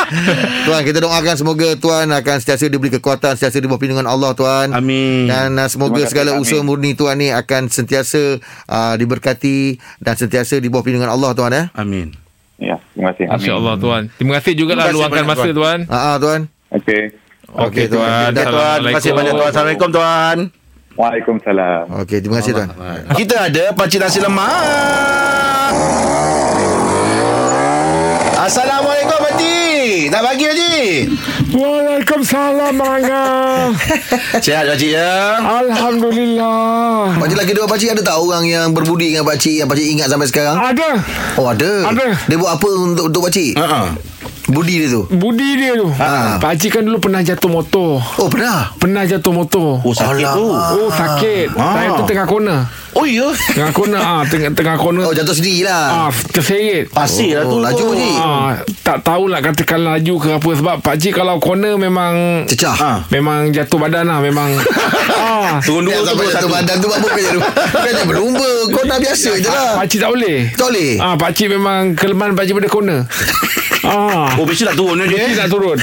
tuan 0.67 0.81
kita 0.85 0.99
doakan 1.01 1.35
semoga 1.37 1.67
tuan 1.79 2.09
akan 2.09 2.35
sentiasa 2.41 2.67
diberi 2.67 2.91
kekuatan, 2.99 3.37
sentiasa 3.37 3.57
diberi 3.61 3.79
perlindungan 3.79 4.09
Allah 4.09 4.31
tuan. 4.35 4.73
Amin. 4.75 5.29
Dan 5.29 5.55
uh, 5.57 5.67
semoga 5.69 6.03
kasih, 6.03 6.11
segala 6.11 6.29
amin. 6.37 6.43
usaha 6.43 6.61
murni 6.61 6.93
tuan 6.97 7.15
ni 7.17 7.31
akan 7.31 7.69
sentiasa 7.71 8.41
uh, 8.67 8.93
diberkati 8.99 9.79
dan 10.01 10.13
sentiasa 10.17 10.57
di 10.59 10.67
bawah 10.67 10.83
perlindungan 10.83 11.13
Allah 11.13 11.31
tuan 11.33 11.51
ya. 11.53 11.63
Amin. 11.77 12.13
Ya, 12.59 12.75
terima 12.91 13.15
kasih. 13.15 13.25
Amin. 13.31 13.39
Masya 13.39 13.53
Allah 13.55 13.75
tuan. 13.79 14.01
Terima 14.19 14.33
kasih 14.41 14.53
juga 14.57 14.73
lah 14.75 14.91
Terima 14.91 14.91
kasih 14.91 14.99
luangkan 14.99 15.23
banyak, 15.23 15.39
masa 15.39 15.49
tuan. 15.55 15.79
Ah 15.87 15.95
ah, 15.95 16.15
tuan. 16.19 16.41
Okey. 16.75 17.28
Okey 17.49 17.65
Okey, 17.65 17.85
tuan. 17.89 18.05
tuan. 18.05 18.29
Dah 18.37 18.45
tuan. 18.45 18.77
Terima 18.77 18.97
kasih 19.01 19.11
banyak 19.11 19.33
tuan. 19.33 19.49
Assalamualaikum 19.49 19.89
tuan. 19.89 20.37
Waalaikumsalam. 20.99 21.83
Okey, 22.03 22.17
terima 22.19 22.35
kasih 22.43 22.51
tuan. 22.53 22.69
Kita 23.15 23.35
ada 23.47 23.63
pakcik 23.73 23.99
nasi 24.03 24.19
lemak. 24.19 25.71
Assalamualaikum 28.39 29.17
pakcik. 29.17 30.11
Tak 30.11 30.21
pagi 30.21 30.43
pakcik. 30.45 30.93
Waalaikumsalam 31.49 32.77
Rangga 32.77 33.25
Sihat 34.45 34.69
pakcik 34.69 34.93
ya. 34.93 35.41
Alhamdulillah 35.41 37.17
Pakcik 37.17 37.37
lagi 37.41 37.51
dua 37.57 37.65
pakcik 37.65 37.89
ada 37.97 38.01
tak 38.05 38.21
orang 38.21 38.45
yang 38.45 38.69
berbudi 38.69 39.11
dengan 39.11 39.25
pakcik 39.25 39.57
yang 39.57 39.67
pakcik 39.67 39.87
ingat 39.89 40.07
sampai 40.13 40.29
sekarang? 40.29 40.55
Ada 40.61 40.89
Oh 41.41 41.49
ada. 41.49 41.89
Ada. 41.89 42.05
Dia 42.29 42.37
buat 42.37 42.53
apa 42.53 42.67
untuk 42.69 43.09
untuk 43.09 43.21
pakcik? 43.25 43.57
Ha 43.57 43.65
ah. 43.65 43.87
Budi 44.49 44.81
dia 44.81 44.89
tu. 44.89 45.05
Budi 45.07 45.49
dia 45.55 45.73
tu 45.75 45.87
Ha. 45.91 46.37
Pakcik 46.37 46.69
kan 46.71 46.81
dulu 46.81 46.97
pernah 46.99 47.21
jatuh 47.21 47.47
motor 47.47 48.01
Oh 48.17 48.27
pernah. 48.27 48.73
Pernah 48.75 49.03
jatuh 49.03 49.29
motor 49.31 49.77
Oh 49.79 49.93
sakit 49.93 50.25
tu. 50.27 50.47
Oh 50.49 50.89
sakit 50.89 51.53
Ah. 51.53 51.73
Saya 51.75 51.89
tu 51.93 52.03
tengah 52.03 52.25
corner 52.25 52.59
Oh 52.91 53.05
ya. 53.05 53.29
Tengah 53.29 53.69
corner 53.69 54.01
ah, 54.01 54.21
tengah, 54.23 54.49
tengah 54.51 54.73
corner 54.75 55.05
Oh 55.05 55.13
jatuh 55.13 55.31
sendiri 55.31 55.63
lah. 55.63 55.85
ah, 55.99 56.09
Terseret 56.09 56.89
Pasir 56.89 57.37
lah 57.37 57.45
tu. 57.45 57.55
Oh, 57.55 57.61
laju 57.61 57.83
pakcik. 57.85 58.15
Ah, 58.17 58.49
tak 58.81 58.97
tahulah 59.01 59.39
katakan 59.39 59.79
laju 59.79 60.13
ke 60.17 60.29
apa 60.33 60.49
sebab 60.51 60.75
pakcik 60.79 61.13
kalau 61.13 61.37
corner 61.37 61.77
memang 61.77 62.43
Cecah. 62.45 62.73
Ha. 62.73 62.91
memang 63.09 63.49
jatuh 63.49 63.77
badan 63.77 64.03
lah 64.03 64.17
memang 64.19 64.49
ah 65.11 65.61
Turun 65.65 65.85
dua 65.85 65.93
Dia 65.93 66.01
tu 66.01 66.17
jatuh 66.17 66.29
satu. 66.31 66.49
badan 66.49 66.75
tu 66.75 66.89
apa 66.89 67.07
kena 67.07 67.39
Kena 67.79 68.01
berlumba 68.03 68.49
Kau 68.67 68.81
dah 68.81 68.97
biasa 68.97 69.29
je 69.35 69.45
lah 69.45 69.77
pakcik 69.77 70.01
tak 70.01 70.09
boleh 70.09 70.37
Tak 70.51 70.67
boleh 70.67 70.91
ah 70.97 71.13
pakcik 71.15 71.47
memang 71.47 71.93
kelemahan 71.93 72.33
pakcik 72.33 72.57
pada 72.57 72.67
corner 72.67 72.99
ah 73.81 74.35
Oh 74.35 74.43
mesti 74.43 74.63
nak 74.63 74.75
turun 74.75 74.99
dia. 75.01 75.25
Dia 75.25 75.37
nak 75.37 75.49
turun 75.49 75.77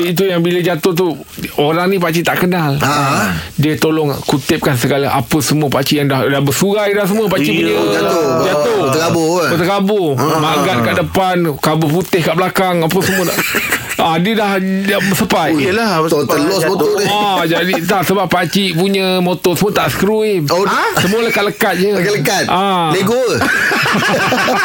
Itu 0.00 0.22
yang 0.24 0.40
bila 0.40 0.58
jatuh 0.58 0.92
tu 0.92 1.08
Orang 1.56 1.88
ni 1.88 1.96
pakcik 1.96 2.22
tak 2.22 2.40
kenal 2.40 2.78
Ha. 2.78 3.34
Dia 3.54 3.74
tolong 3.76 4.10
kutipkan 4.22 4.74
segala 4.74 5.10
Apa 5.10 5.38
semua 5.38 5.66
pakcik 5.66 5.96
yang 5.96 6.08
dah, 6.08 6.24
dah 6.24 6.40
bersurai 6.40 6.90
dah 6.90 7.04
semua 7.04 7.26
Pakcik 7.26 7.52
Ya, 7.52 7.74
punya 7.74 7.74
jatuh. 7.92 8.26
Jatuh 8.42 8.80
Terkabur 8.90 9.26
kan? 9.36 9.48
Terkabur 9.54 10.08
Magat 10.16 10.76
kat 10.82 10.94
depan 10.98 11.36
Kabur 11.56 11.88
putih 11.92 12.20
kat 12.20 12.34
belakang 12.34 12.80
Apa 12.80 12.98
semua 12.98 13.22
dah 13.24 13.36
ah, 14.04 14.16
Dia 14.16 14.32
dah 14.34 14.50
dia 14.58 14.98
bersepai 14.98 15.50
Yelah. 15.54 16.02
Tok 16.06 16.26
terlos 16.26 16.62
motor 16.64 16.90
dia 16.96 17.06
Ah, 17.08 17.44
jadi 17.44 17.74
tak 17.82 18.02
sebab 18.04 18.26
pakcik 18.26 18.74
punya 18.74 19.18
motor 19.18 19.52
semua 19.52 19.72
tak 19.72 19.90
screw 19.90 20.22
eh. 20.22 20.38
Oh, 20.44 20.62
Semua 20.96 21.22
lekat-lekat 21.22 21.74
je. 21.76 21.90
Lekat-lekat 21.92 22.44
Ah. 22.46 22.90
Lego 22.92 23.14
ke? 23.14 23.36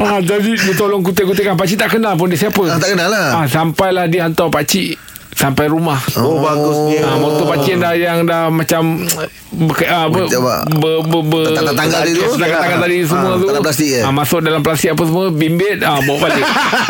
ah, 0.00 0.18
jadi 0.20 0.50
dia 0.52 0.74
tolong 0.74 1.02
kutip-kutipkan 1.44 1.56
pakcik 1.60 1.76
tak 1.76 1.90
kenal 1.92 2.14
pun 2.16 2.32
dia 2.32 2.38
siapa. 2.40 2.62
Ah, 2.64 2.80
tak 2.80 2.90
kenal 2.96 3.08
lah. 3.12 3.28
Ah, 3.44 3.46
sampailah 3.46 4.04
dia 4.08 4.24
hantar 4.24 4.48
pakcik 4.48 4.96
sampai 5.34 5.66
rumah. 5.66 5.98
Oh, 6.14 6.38
bagusnya. 6.38 7.02
Ah, 7.02 7.16
motor 7.16 7.44
pakcik 7.46 7.76
dah 7.76 7.92
yang 7.92 8.22
dah 8.22 8.48
macam 8.48 9.02
ber, 9.50 9.76
ah, 9.84 10.06
ber, 10.06 10.24
Macam 10.24 10.40
apa? 10.40 10.54
ber, 10.72 10.96
ber, 11.02 11.22
ber, 11.24 11.44
Tanggal-tanggal 11.52 11.98
tadi 12.00 12.12
tu? 12.12 12.22
Tanggal-tanggal 12.32 12.80
tadi 12.80 12.96
semua 13.02 13.28
Ah, 13.28 13.36
tu 13.36 13.46
dalam 13.46 13.60
plastik 13.60 13.88
ke? 13.88 14.00
ah, 14.00 14.10
Masuk 14.10 14.40
dalam 14.40 14.60
plastik 14.60 14.88
apa 14.90 15.02
semua 15.02 15.24
Bimbit 15.28 15.78
ah, 15.80 15.98
Bawa 16.00 16.18
balik 16.22 16.46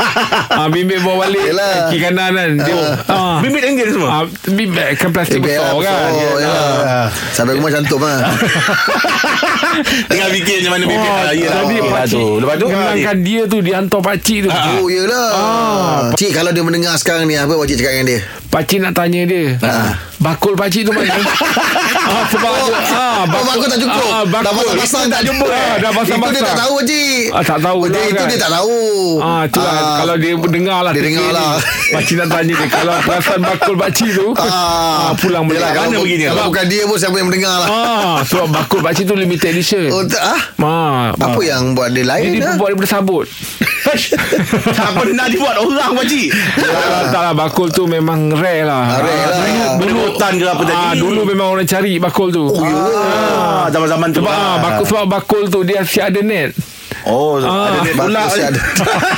ah, 0.58 0.68
Bimbit 0.68 0.98
bawa 1.00 1.16
balik 1.24 1.40
Yelah. 1.42 1.88
Kiri 1.88 2.00
kanan 2.00 2.30
kan 2.30 2.50
Dia 2.58 2.74
ah, 3.06 3.36
Bimbit 3.40 3.62
Indian 3.64 3.88
semua? 3.90 4.08
ah, 4.10 4.24
Bimbit 4.46 4.86
kan 4.94 5.10
plastik 5.10 5.38
Eh, 5.38 5.42
besar 5.42 5.72
biar 5.72 5.82
kan 5.82 6.10
besar, 6.12 6.38
ya. 6.38 6.54
Sampai 7.32 7.52
rumah 7.54 7.70
cantum 7.70 7.98
lah 7.98 8.20
Tengah 10.06 10.28
fikir 10.30 10.54
macam 10.62 10.72
mana 10.72 10.84
bimbit. 10.86 11.02
Oh, 11.04 11.16
Ah, 11.16 11.32
jadi 11.32 11.42
Okey 11.64 11.78
lah 11.80 11.92
pakcik 11.94 12.14
tu. 12.14 12.26
Lepas 12.38 12.56
tu? 12.56 12.66
Kenangkan 12.68 13.16
dia 13.20 13.40
tu 13.44 13.58
Dia 13.58 13.74
hantar 13.76 14.00
pakcik 14.00 14.38
tu 14.40 14.48
Oh 14.50 14.86
yelah 14.86 15.28
Cik 16.14 16.30
kalau 16.32 16.50
dia 16.50 16.60
mendengar 16.60 16.94
sekarang 16.94 17.24
ni 17.24 17.34
Apa 17.34 17.54
pakcik 17.54 17.76
cakap 17.76 17.92
dengan 17.94 18.06
dia 18.08 18.20
Pakcik 18.54 18.86
nak 18.86 18.94
tanya 18.94 19.26
dia 19.26 19.58
Bakul 20.24 20.56
pakcik 20.56 20.88
tu 20.88 20.92
mana 20.94 21.04
ah, 22.08 22.24
Sebab 22.26 22.48
Oh, 22.54 22.72
ah, 22.72 23.28
oh, 23.28 23.44
bakul 23.44 23.66
tak 23.66 23.76
cukup. 23.76 24.08
ah, 24.08 24.24
Dah 24.24 24.40
bakul. 24.46 24.72
basah-basah 24.72 25.02
tak 25.10 25.22
jumpa. 25.22 25.46
ah, 25.46 25.76
Dah 25.76 25.90
basah-basah 25.90 26.16
Itu 26.24 26.32
dia 26.32 26.42
tak 26.42 26.56
tahu 26.58 26.74
cik 26.80 27.24
Ah, 27.28 27.42
tak 27.44 27.58
tahu 27.60 27.78
dia, 27.82 27.92
dah 27.92 28.02
Itu 28.02 28.14
kan. 28.16 28.26
dia 28.26 28.38
tak 28.38 28.50
tahu 28.50 28.78
Ah, 29.20 29.42
tu 29.46 29.60
lah. 29.60 29.68
Ah. 29.70 29.96
Kalau 30.00 30.14
dia 30.16 30.32
dengar 30.34 30.78
lah 30.80 30.92
Dia 30.92 31.02
dengar 31.04 31.28
lah. 31.28 31.50
Pakcik 31.92 32.16
nak 32.16 32.28
tanya 32.30 32.54
dia 32.54 32.66
Kalau 32.66 32.94
perasan 33.02 33.38
bakul 33.38 33.74
pakcik 33.76 34.10
tu 34.10 34.26
ah, 34.34 35.12
Pulang 35.14 35.44
balik 35.44 35.60
Yelah, 35.60 35.70
Mana 35.70 35.84
kalau, 35.86 36.02
begini? 36.02 36.24
Kalau 36.26 36.44
bukan 36.48 36.64
dia 36.64 36.82
pun 36.84 36.96
Siapa 36.96 37.14
yang 37.14 37.28
mendengar 37.28 37.54
lah 37.54 37.68
ah, 37.68 38.14
Sebab 38.22 38.46
bakul 38.48 38.80
pakcik 38.80 39.04
tu 39.04 39.14
limited 39.14 39.48
edition 39.50 39.84
Oh 39.90 40.02
tak 40.02 40.24
ah? 40.24 40.40
ah, 40.58 41.04
Apa 41.12 41.40
yang 41.42 41.76
buat 41.76 41.92
dia 41.92 42.02
lain 42.02 42.32
Dia 42.34 42.42
lah 42.46 42.56
buat 42.56 42.72
daripada 42.72 42.88
sabut 42.88 43.28
Tak 44.78 44.90
pernah 44.96 45.28
dibuat 45.28 45.60
orang 45.60 45.92
pakcik. 45.94 46.32
tak, 46.56 46.72
tak 47.12 47.20
lah 47.22 47.34
Bakul 47.36 47.68
tu 47.68 47.84
memang 47.84 48.32
rare 48.32 48.64
lah 48.64 48.82
Ah, 48.86 49.00
rare 49.00 49.26
lah. 49.28 49.38
Dulu 49.76 50.13
hutan 50.14 50.32
ke 50.34 50.46
apa 50.46 50.62
tadi? 50.62 50.78
Ah, 50.80 50.94
dulu 50.94 51.20
memang 51.24 51.46
orang 51.50 51.66
cari 51.66 51.98
bakul 51.98 52.30
tu. 52.30 52.46
Oh, 52.46 52.62
Ah, 52.62 53.66
zaman-zaman 53.68 54.08
tu. 54.10 54.20
Sebab 54.20 54.30
ah, 54.30 54.56
bakul 54.58 54.84
sebab 54.86 55.04
bakul 55.06 55.42
tu 55.46 55.60
dia 55.60 55.82
siap 55.82 56.08
ada 56.08 56.20
net. 56.20 56.54
Oh, 57.04 57.36
Ah, 57.36 57.68
ada 57.68 57.78
net 57.82 57.94
pula. 57.94 58.22
bakul 58.22 58.32
siap 58.32 58.48
ada. 58.48 58.60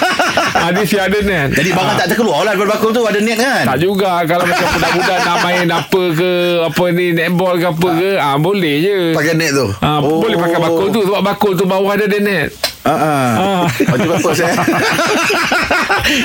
ah, 0.62 0.70
dia 0.70 0.85
siap 0.85 1.04
ada 1.04 1.18
net. 1.20 1.48
Jadi 1.52 1.70
barang 1.70 1.96
tak 1.96 2.06
terkeluar 2.09 2.38
lah 2.40 2.52
daripada 2.52 2.70
bakul 2.72 2.90
tu 2.90 3.02
ada 3.02 3.18
net 3.18 3.37
kan? 3.37 3.62
tak 3.64 3.78
juga 3.78 4.11
kalau 4.24 4.44
macam 4.44 4.66
budak-budak 4.68 5.18
nak 5.20 5.37
main 5.40 5.66
apa 5.68 6.02
ke 6.12 6.30
apa 6.64 6.85
ni 6.90 7.06
netball 7.12 7.54
ke 7.54 7.66
apa 7.68 7.88
ke 7.94 8.11
ah 8.16 8.35
boleh 8.37 8.74
je. 8.80 8.98
Pakai 9.12 9.35
net 9.35 9.52
tu 9.52 9.66
Ah, 9.78 9.98
Oh. 9.98 10.18
boleh 10.18 10.35
pakai 10.35 10.59
bakul 10.59 10.88
tu 10.90 11.00
sebab 11.02 11.20
bakul 11.22 11.52
tu 11.52 11.64
bawah 11.64 11.92
ada 11.92 12.04
ada 12.04 12.18
net. 12.18 12.48
Ah, 12.87 12.94
ah. 12.94 13.31
Ah. 13.35 13.64
Pakcik 13.66 14.46
eh. 14.46 14.55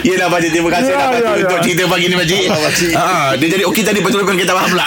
Yelah 0.06 0.30
Pakcik 0.30 0.50
Terima 0.54 0.70
kasih 0.70 0.92
Ya, 0.92 0.98
lah 1.00 1.08
Pakcik 1.10 1.26
ya, 1.26 1.34
ya. 1.34 1.42
Untuk 1.42 1.60
cerita 1.66 1.84
pagi 1.90 2.06
ni 2.06 2.16
Pakcik 2.16 2.40
Allah, 2.46 2.62
Pakcik. 2.64 2.92
Ah, 2.94 3.30
Dia 3.34 3.48
jadi 3.50 3.64
okey 3.66 3.82
tadi 3.82 4.00
Betul 4.00 4.22
bukan 4.22 4.38
kita 4.38 4.54
faham 4.54 4.70
pula 4.70 4.86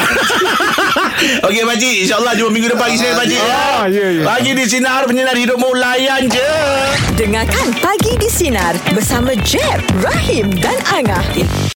Okey 1.46 1.62
Pakcik 1.64 1.94
InsyaAllah 2.06 2.32
jumpa 2.34 2.50
minggu 2.50 2.68
depan 2.70 2.86
Isnin 2.88 3.14
Pakcik 3.14 3.42
Ah, 3.42 3.84
ya, 3.86 4.06
ya. 4.12 4.22
Pagi 4.22 4.50
di 4.54 4.64
Sinar 4.64 5.02
Penyinar 5.04 5.34
hidupmu 5.34 5.74
Layan 5.74 6.30
je 6.30 6.50
Dengarkan 7.14 7.74
Pagi 7.78 8.14
di 8.16 8.28
Sinar 8.28 8.74
bersama 8.90 9.34
Jeb, 9.40 9.78
Rahim 9.98 10.50
dan 10.58 10.78
Angah. 10.88 11.22